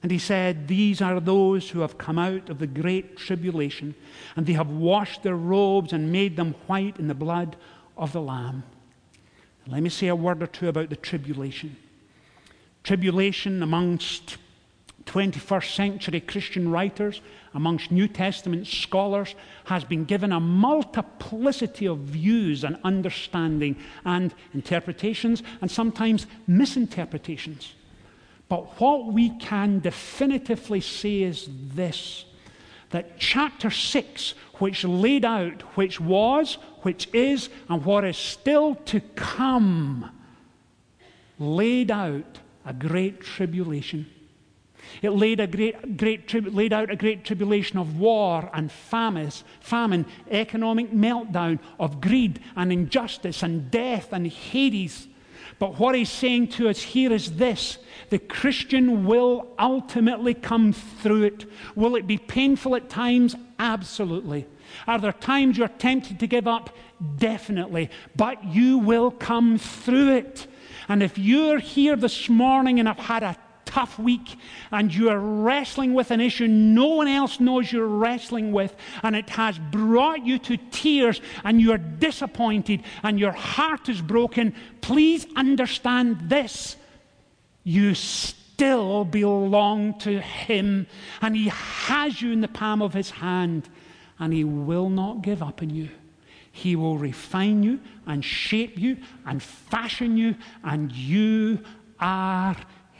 And 0.03 0.11
he 0.11 0.19
said, 0.19 0.67
These 0.67 1.01
are 1.01 1.19
those 1.19 1.69
who 1.69 1.79
have 1.79 1.97
come 1.97 2.19
out 2.19 2.49
of 2.49 2.59
the 2.59 2.67
great 2.67 3.17
tribulation, 3.17 3.95
and 4.35 4.45
they 4.45 4.53
have 4.53 4.69
washed 4.69 5.23
their 5.23 5.35
robes 5.35 5.93
and 5.93 6.11
made 6.11 6.35
them 6.35 6.55
white 6.67 6.97
in 6.97 7.07
the 7.07 7.15
blood 7.15 7.55
of 7.97 8.13
the 8.13 8.21
Lamb. 8.21 8.63
Let 9.67 9.83
me 9.83 9.89
say 9.89 10.07
a 10.07 10.15
word 10.15 10.41
or 10.41 10.47
two 10.47 10.69
about 10.69 10.89
the 10.89 10.95
tribulation. 10.95 11.75
Tribulation 12.83 13.61
amongst 13.61 14.37
21st 15.07 15.75
century 15.75 16.19
Christian 16.19 16.69
writers, 16.69 17.21
amongst 17.53 17.91
New 17.91 18.07
Testament 18.07 18.67
scholars, 18.67 19.33
has 19.65 19.83
been 19.83 20.05
given 20.05 20.31
a 20.31 20.39
multiplicity 20.39 21.87
of 21.87 21.99
views 21.99 22.63
and 22.63 22.77
understanding 22.83 23.77
and 24.05 24.33
interpretations, 24.53 25.41
and 25.61 25.71
sometimes 25.71 26.27
misinterpretations. 26.45 27.73
But 28.49 28.79
what 28.79 29.07
we 29.07 29.29
can 29.39 29.79
definitively 29.79 30.81
say 30.81 31.23
is 31.23 31.49
this 31.73 32.25
that 32.89 33.19
chapter 33.19 33.69
6, 33.69 34.33
which 34.59 34.85
laid 34.85 35.25
out 35.25 35.61
which 35.75 35.99
was, 35.99 36.57
which 36.83 37.09
is, 37.11 37.49
and 37.67 37.83
what 37.83 38.05
is 38.05 38.15
still 38.15 38.75
to 38.75 39.01
come, 39.15 40.09
laid 41.37 41.91
out 41.91 42.39
a 42.65 42.71
great 42.71 43.19
tribulation. 43.19 44.05
It 45.01 45.11
laid, 45.11 45.39
a 45.39 45.47
great, 45.47 45.97
great 45.97 46.27
tri- 46.27 46.39
laid 46.39 46.73
out 46.73 46.91
a 46.91 46.95
great 46.95 47.23
tribulation 47.23 47.77
of 47.77 47.99
war 47.99 48.49
and 48.53 48.71
famine, 48.71 49.31
famine, 49.59 50.05
economic 50.29 50.91
meltdown, 50.91 51.59
of 51.79 52.01
greed 52.01 52.39
and 52.55 52.71
injustice 52.71 53.43
and 53.43 53.69
death 53.71 54.09
and 54.11 54.27
Hades. 54.27 55.07
But 55.59 55.79
what 55.79 55.95
he's 55.95 56.09
saying 56.09 56.49
to 56.49 56.69
us 56.69 56.81
here 56.81 57.11
is 57.11 57.33
this 57.37 57.79
the 58.09 58.19
Christian 58.19 59.05
will 59.05 59.47
ultimately 59.57 60.33
come 60.33 60.73
through 60.73 61.23
it. 61.23 61.45
Will 61.75 61.95
it 61.95 62.07
be 62.07 62.17
painful 62.17 62.75
at 62.75 62.89
times? 62.89 63.35
Absolutely. 63.57 64.45
Are 64.85 64.99
there 64.99 65.13
times 65.13 65.57
you're 65.57 65.67
tempted 65.67 66.19
to 66.19 66.27
give 66.27 66.47
up? 66.47 66.75
Definitely. 67.17 67.89
But 68.15 68.43
you 68.43 68.77
will 68.77 69.11
come 69.11 69.57
through 69.57 70.15
it. 70.15 70.47
And 70.89 71.01
if 71.01 71.17
you're 71.17 71.59
here 71.59 71.95
this 71.95 72.29
morning 72.29 72.79
and 72.79 72.87
have 72.87 72.99
had 72.99 73.23
a 73.23 73.35
tough 73.67 73.99
week 73.99 74.37
and 74.71 74.93
you're 74.93 75.19
wrestling 75.19 75.93
with 75.93 76.09
an 76.09 76.19
issue 76.19 76.47
no 76.47 76.87
one 76.87 77.07
else 77.07 77.39
knows 77.39 77.71
you're 77.71 77.85
wrestling 77.85 78.51
with, 78.51 78.75
and 79.03 79.15
it 79.15 79.29
has 79.29 79.59
brought 79.59 80.25
you 80.25 80.39
to 80.39 80.57
tears 80.71 81.21
and 81.43 81.61
you're 81.61 81.77
disappointed 81.77 82.83
and 83.03 83.19
your 83.19 83.33
heart 83.33 83.89
is 83.89 84.01
broken, 84.01 84.55
please 84.81 85.27
understand 85.35 86.29
this. 86.29 86.77
You 87.63 87.93
still 87.93 89.05
belong 89.05 89.99
to 89.99 90.21
Him, 90.21 90.87
and 91.21 91.35
He 91.35 91.49
has 91.49 92.21
you 92.21 92.31
in 92.31 92.41
the 92.41 92.47
palm 92.47 92.81
of 92.81 92.93
His 92.93 93.09
hand, 93.09 93.69
and 94.19 94.33
He 94.33 94.43
will 94.43 94.89
not 94.89 95.21
give 95.21 95.43
up 95.43 95.61
on 95.61 95.69
you. 95.69 95.89
He 96.51 96.75
will 96.75 96.97
refine 96.97 97.61
you 97.61 97.79
and 98.07 98.25
shape 98.25 98.79
you 98.79 98.97
and 99.25 99.43
fashion 99.43 100.17
you, 100.17 100.35
and 100.63 100.91
you 100.91 101.59
are 101.99 102.55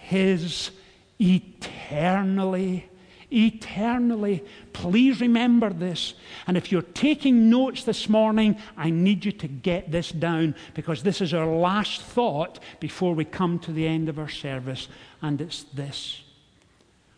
His 0.08 0.72
eternally. 1.20 2.89
Eternally. 3.30 4.41
Please 4.72 5.20
remember 5.20 5.70
this. 5.70 6.13
And 6.48 6.56
if 6.56 6.72
you're 6.72 6.82
taking 6.82 7.50
notes 7.50 7.84
this 7.84 8.08
morning, 8.08 8.58
I 8.78 8.89
need 8.89 9.26
you 9.26 9.34
to 9.34 9.50
get 9.50 9.91
this 9.91 10.10
down 10.13 10.56
because 10.76 11.04
this 11.04 11.20
is 11.20 11.34
our 11.34 11.46
last 11.46 12.02
thought 12.02 12.60
before 12.80 13.13
we 13.13 13.26
come 13.26 13.60
to 13.60 13.74
the 13.74 13.86
end 13.86 14.08
of 14.08 14.17
our 14.17 14.30
service. 14.30 14.88
And 15.22 15.41
it's 15.41 15.63
this. 15.63 16.22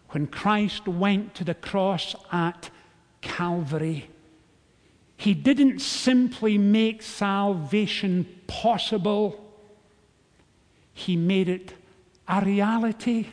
When 0.09 0.25
Christ 0.25 0.87
went 0.87 1.35
to 1.35 1.43
the 1.43 1.53
cross 1.53 2.15
at 2.31 2.71
Calvary, 3.21 4.09
he 5.15 5.35
didn't 5.35 5.77
simply 5.79 6.57
make 6.57 7.03
salvation 7.03 8.25
possible, 8.47 9.45
He 10.95 11.15
made 11.15 11.49
it 11.49 11.73
a 12.29 12.41
reality. 12.41 13.27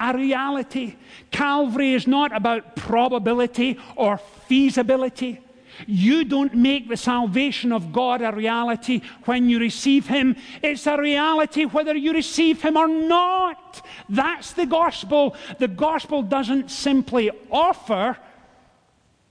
A 0.00 0.16
reality. 0.16 0.96
Calvary 1.30 1.94
is 1.94 2.06
not 2.06 2.34
about 2.34 2.74
probability 2.74 3.78
or 3.94 4.18
feasibility. 4.48 5.40
You 5.86 6.24
don't 6.24 6.54
make 6.54 6.88
the 6.88 6.96
salvation 6.96 7.72
of 7.72 7.92
God 7.92 8.20
a 8.22 8.32
reality 8.32 9.02
when 9.24 9.48
you 9.48 9.58
receive 9.58 10.06
Him. 10.06 10.36
It's 10.62 10.86
a 10.86 10.96
reality 10.96 11.64
whether 11.64 11.94
you 11.94 12.12
receive 12.12 12.62
Him 12.62 12.76
or 12.76 12.88
not. 12.88 13.86
That's 14.08 14.52
the 14.52 14.66
gospel. 14.66 15.36
The 15.58 15.68
gospel 15.68 16.22
doesn't 16.22 16.70
simply 16.70 17.30
offer 17.50 18.16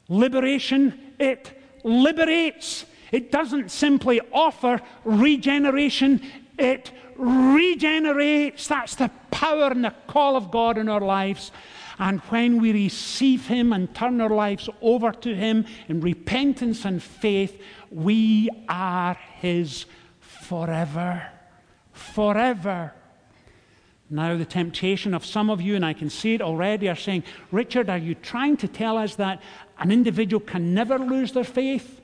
liberation, 0.08 1.14
it 1.20 1.52
liberates. 1.84 2.86
It 3.12 3.30
doesn't 3.30 3.72
simply 3.72 4.22
offer 4.32 4.80
regeneration, 5.04 6.22
it 6.58 6.92
regenerates. 7.22 8.68
That's 8.68 8.96
the 8.96 9.12
power 9.30 9.68
and 9.68 9.86
the 9.86 9.94
call 10.08 10.36
of 10.36 10.52
God 10.52 10.78
in 10.78 10.90
our 10.90 11.02
lives. 11.02 11.52
And 12.00 12.20
when 12.22 12.60
we 12.60 12.72
receive 12.72 13.48
Him 13.48 13.74
and 13.74 13.94
turn 13.94 14.20
our 14.22 14.30
lives 14.30 14.70
over 14.82 15.12
to 15.12 15.36
Him 15.36 15.66
in 15.88 16.02
repentance 16.02 16.84
and 16.84 17.02
faith, 17.02 17.62
we 17.92 18.50
are 18.68 19.18
His 19.36 19.86
forever. 20.20 21.28
Forever. 21.92 22.94
Now, 24.10 24.36
the 24.36 24.46
temptation 24.46 25.14
of 25.14 25.26
some 25.26 25.50
of 25.50 25.62
you, 25.62 25.76
and 25.76 25.86
I 25.86 25.94
can 25.94 26.10
see 26.10 26.34
it 26.34 26.42
already, 26.42 26.90
are 26.90 26.96
saying, 26.96 27.24
Richard, 27.52 27.90
are 27.90 27.98
you 27.98 28.16
trying 28.16 28.58
to 28.58 28.68
tell 28.68 28.98
us 28.98 29.16
that 29.16 29.42
an 29.78 29.92
individual 29.92 30.42
can 30.42 30.74
never 30.74 31.00
lose 31.00 31.32
their 31.32 31.46
faith? 31.46 32.02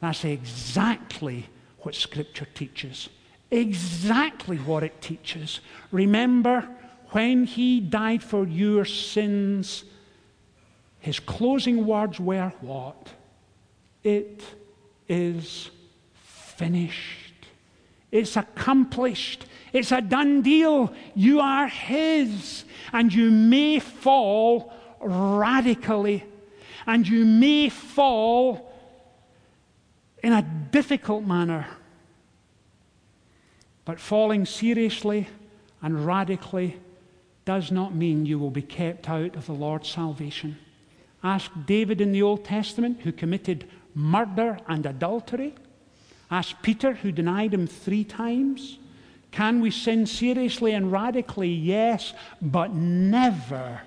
That's 0.00 0.24
exactly 0.24 1.46
what 1.80 1.94
Scripture 1.94 2.46
teaches. 2.54 3.08
Exactly 3.50 4.56
what 4.56 4.82
it 4.82 5.00
teaches. 5.00 5.60
Remember, 5.92 6.68
when 7.10 7.44
He 7.44 7.80
died 7.80 8.22
for 8.22 8.46
your 8.46 8.84
sins, 8.84 9.84
His 10.98 11.20
closing 11.20 11.86
words 11.86 12.18
were 12.18 12.52
what? 12.60 13.08
It 14.02 14.42
is 15.08 15.70
finished. 16.14 17.46
It's 18.10 18.36
accomplished. 18.36 19.46
It's 19.72 19.92
a 19.92 20.00
done 20.00 20.42
deal. 20.42 20.92
You 21.14 21.40
are 21.40 21.68
His. 21.68 22.64
And 22.92 23.12
you 23.12 23.30
may 23.30 23.78
fall 23.78 24.72
radically. 25.00 26.24
And 26.86 27.06
you 27.06 27.24
may 27.24 27.68
fall 27.68 28.72
in 30.22 30.32
a 30.32 30.42
difficult 30.42 31.24
manner. 31.24 31.66
But 33.86 34.00
falling 34.00 34.44
seriously 34.44 35.28
and 35.80 36.04
radically 36.04 36.76
does 37.46 37.70
not 37.70 37.94
mean 37.94 38.26
you 38.26 38.38
will 38.38 38.50
be 38.50 38.60
kept 38.60 39.08
out 39.08 39.36
of 39.36 39.46
the 39.46 39.52
Lord's 39.52 39.88
salvation. 39.88 40.58
Ask 41.22 41.50
David 41.64 42.00
in 42.00 42.12
the 42.12 42.22
Old 42.22 42.44
Testament, 42.44 43.00
who 43.02 43.12
committed 43.12 43.70
murder 43.94 44.58
and 44.68 44.84
adultery. 44.84 45.54
Ask 46.30 46.60
Peter, 46.62 46.94
who 46.94 47.12
denied 47.12 47.54
him 47.54 47.68
three 47.68 48.04
times. 48.04 48.78
Can 49.30 49.60
we 49.60 49.70
sin 49.70 50.06
seriously 50.06 50.72
and 50.72 50.90
radically? 50.90 51.50
Yes, 51.50 52.12
but 52.42 52.74
never 52.74 53.82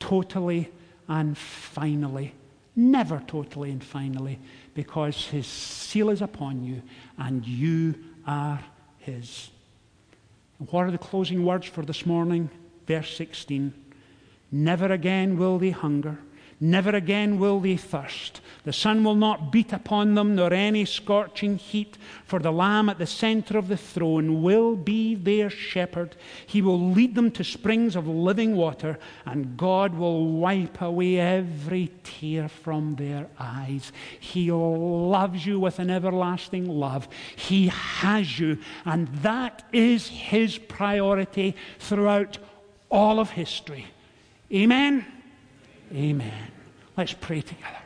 totally 0.00 0.70
and 1.06 1.38
finally. 1.38 2.34
Never 2.74 3.22
totally 3.26 3.70
and 3.70 3.84
finally, 3.84 4.40
because 4.74 5.26
his 5.26 5.46
seal 5.46 6.10
is 6.10 6.22
upon 6.22 6.64
you 6.64 6.82
and 7.16 7.46
you 7.46 7.94
are 8.26 8.60
his. 9.08 9.50
And 10.58 10.68
what 10.70 10.84
are 10.84 10.90
the 10.90 10.98
closing 10.98 11.44
words 11.44 11.66
for 11.66 11.84
this 11.84 12.04
morning? 12.04 12.50
Verse 12.86 13.14
16 13.16 13.72
Never 14.50 14.92
again 14.92 15.36
will 15.36 15.58
they 15.58 15.70
hunger 15.70 16.18
Never 16.60 16.90
again 16.90 17.38
will 17.38 17.60
they 17.60 17.76
thirst. 17.76 18.40
The 18.64 18.72
sun 18.72 19.04
will 19.04 19.14
not 19.14 19.52
beat 19.52 19.72
upon 19.72 20.14
them, 20.14 20.34
nor 20.34 20.52
any 20.52 20.84
scorching 20.84 21.56
heat, 21.56 21.96
for 22.24 22.40
the 22.40 22.50
Lamb 22.50 22.88
at 22.88 22.98
the 22.98 23.06
center 23.06 23.56
of 23.56 23.68
the 23.68 23.76
throne 23.76 24.42
will 24.42 24.74
be 24.74 25.14
their 25.14 25.48
shepherd. 25.48 26.16
He 26.46 26.60
will 26.60 26.90
lead 26.90 27.14
them 27.14 27.30
to 27.30 27.44
springs 27.44 27.94
of 27.94 28.08
living 28.08 28.56
water, 28.56 28.98
and 29.24 29.56
God 29.56 29.94
will 29.94 30.32
wipe 30.32 30.80
away 30.80 31.20
every 31.20 31.92
tear 32.02 32.48
from 32.48 32.96
their 32.96 33.28
eyes. 33.38 33.92
He 34.18 34.50
loves 34.50 35.46
you 35.46 35.60
with 35.60 35.78
an 35.78 35.90
everlasting 35.90 36.68
love. 36.68 37.08
He 37.36 37.68
has 37.68 38.38
you, 38.38 38.58
and 38.84 39.08
that 39.22 39.62
is 39.72 40.08
His 40.08 40.58
priority 40.58 41.54
throughout 41.78 42.38
all 42.90 43.20
of 43.20 43.30
history. 43.30 43.86
Amen. 44.52 45.06
Amen. 45.92 46.52
Let's 46.96 47.12
pray 47.12 47.40
together. 47.40 47.76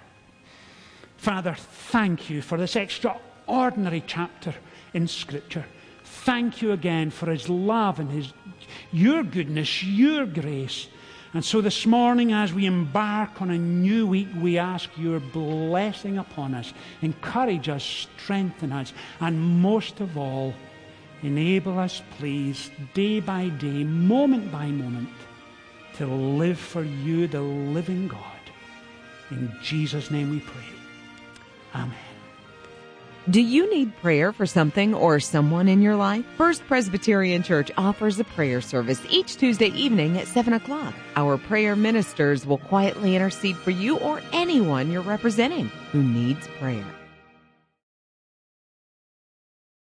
Father, 1.17 1.55
thank 1.55 2.29
you 2.31 2.43
for 2.43 2.59
this 2.59 2.75
extraordinary 2.75 4.03
chapter 4.07 4.55
in 4.93 5.07
Scripture. 5.07 5.65
Thank 6.05 6.63
you 6.63 6.73
again 6.73 7.11
for 7.11 7.31
his 7.31 7.49
love 7.49 8.01
and 8.01 8.11
his, 8.11 8.33
your 8.91 9.23
goodness, 9.23 9.83
your 9.83 10.27
grace. 10.27 10.89
And 11.35 11.45
so 11.45 11.61
this 11.61 11.87
morning, 11.87 12.33
as 12.33 12.53
we 12.53 12.67
embark 12.67 13.41
on 13.41 13.51
a 13.51 13.59
new 13.59 14.07
week, 14.07 14.29
we 14.39 14.59
ask 14.59 14.91
your 14.99 15.21
blessing 15.21 16.19
upon 16.19 16.55
us. 16.55 16.75
Encourage 17.01 17.69
us, 17.69 17.85
strengthen 17.85 18.73
us, 18.73 18.93
and 19.21 19.41
most 19.41 20.01
of 20.01 20.19
all, 20.19 20.53
enable 21.23 21.79
us, 21.79 22.03
please, 22.19 22.71
day 22.95 23.21
by 23.21 23.49
day, 23.49 23.85
moment 23.85 24.53
by 24.53 24.67
moment, 24.67 25.09
to 25.97 26.07
live 26.07 26.59
for 26.59 26.83
you, 26.83 27.27
the 27.27 27.41
living 27.41 28.09
God. 28.09 28.21
In 29.31 29.53
Jesus' 29.63 30.11
name 30.11 30.31
we 30.31 30.41
pray. 30.41 30.63
Amen. 31.75 31.97
Do 33.31 33.41
you 33.41 33.73
need 33.73 33.97
prayer 33.99 34.33
for 34.33 34.47
something 34.47 34.95
or 34.95 35.21
someone 35.21 35.69
in 35.69 35.81
your 35.81 35.95
life? 35.95 36.25
First 36.37 36.67
Presbyterian 36.67 37.45
Church 37.45 37.71
offers 37.77 38.19
a 38.19 38.25
prayer 38.25 38.61
service 38.61 39.01
each 39.09 39.37
Tuesday 39.37 39.69
evening 39.69 40.19
at 40.19 40.27
7 40.27 40.53
o'clock. 40.55 40.93
Our 41.15 41.39
prayer 41.39 41.77
ministers 41.77 42.45
will 42.45 42.59
quietly 42.59 43.15
intercede 43.15 43.57
for 43.57 43.71
you 43.71 43.97
or 43.99 44.21
anyone 44.33 44.91
you're 44.91 45.03
representing 45.03 45.67
who 45.93 46.03
needs 46.03 46.49
prayer. 46.59 46.85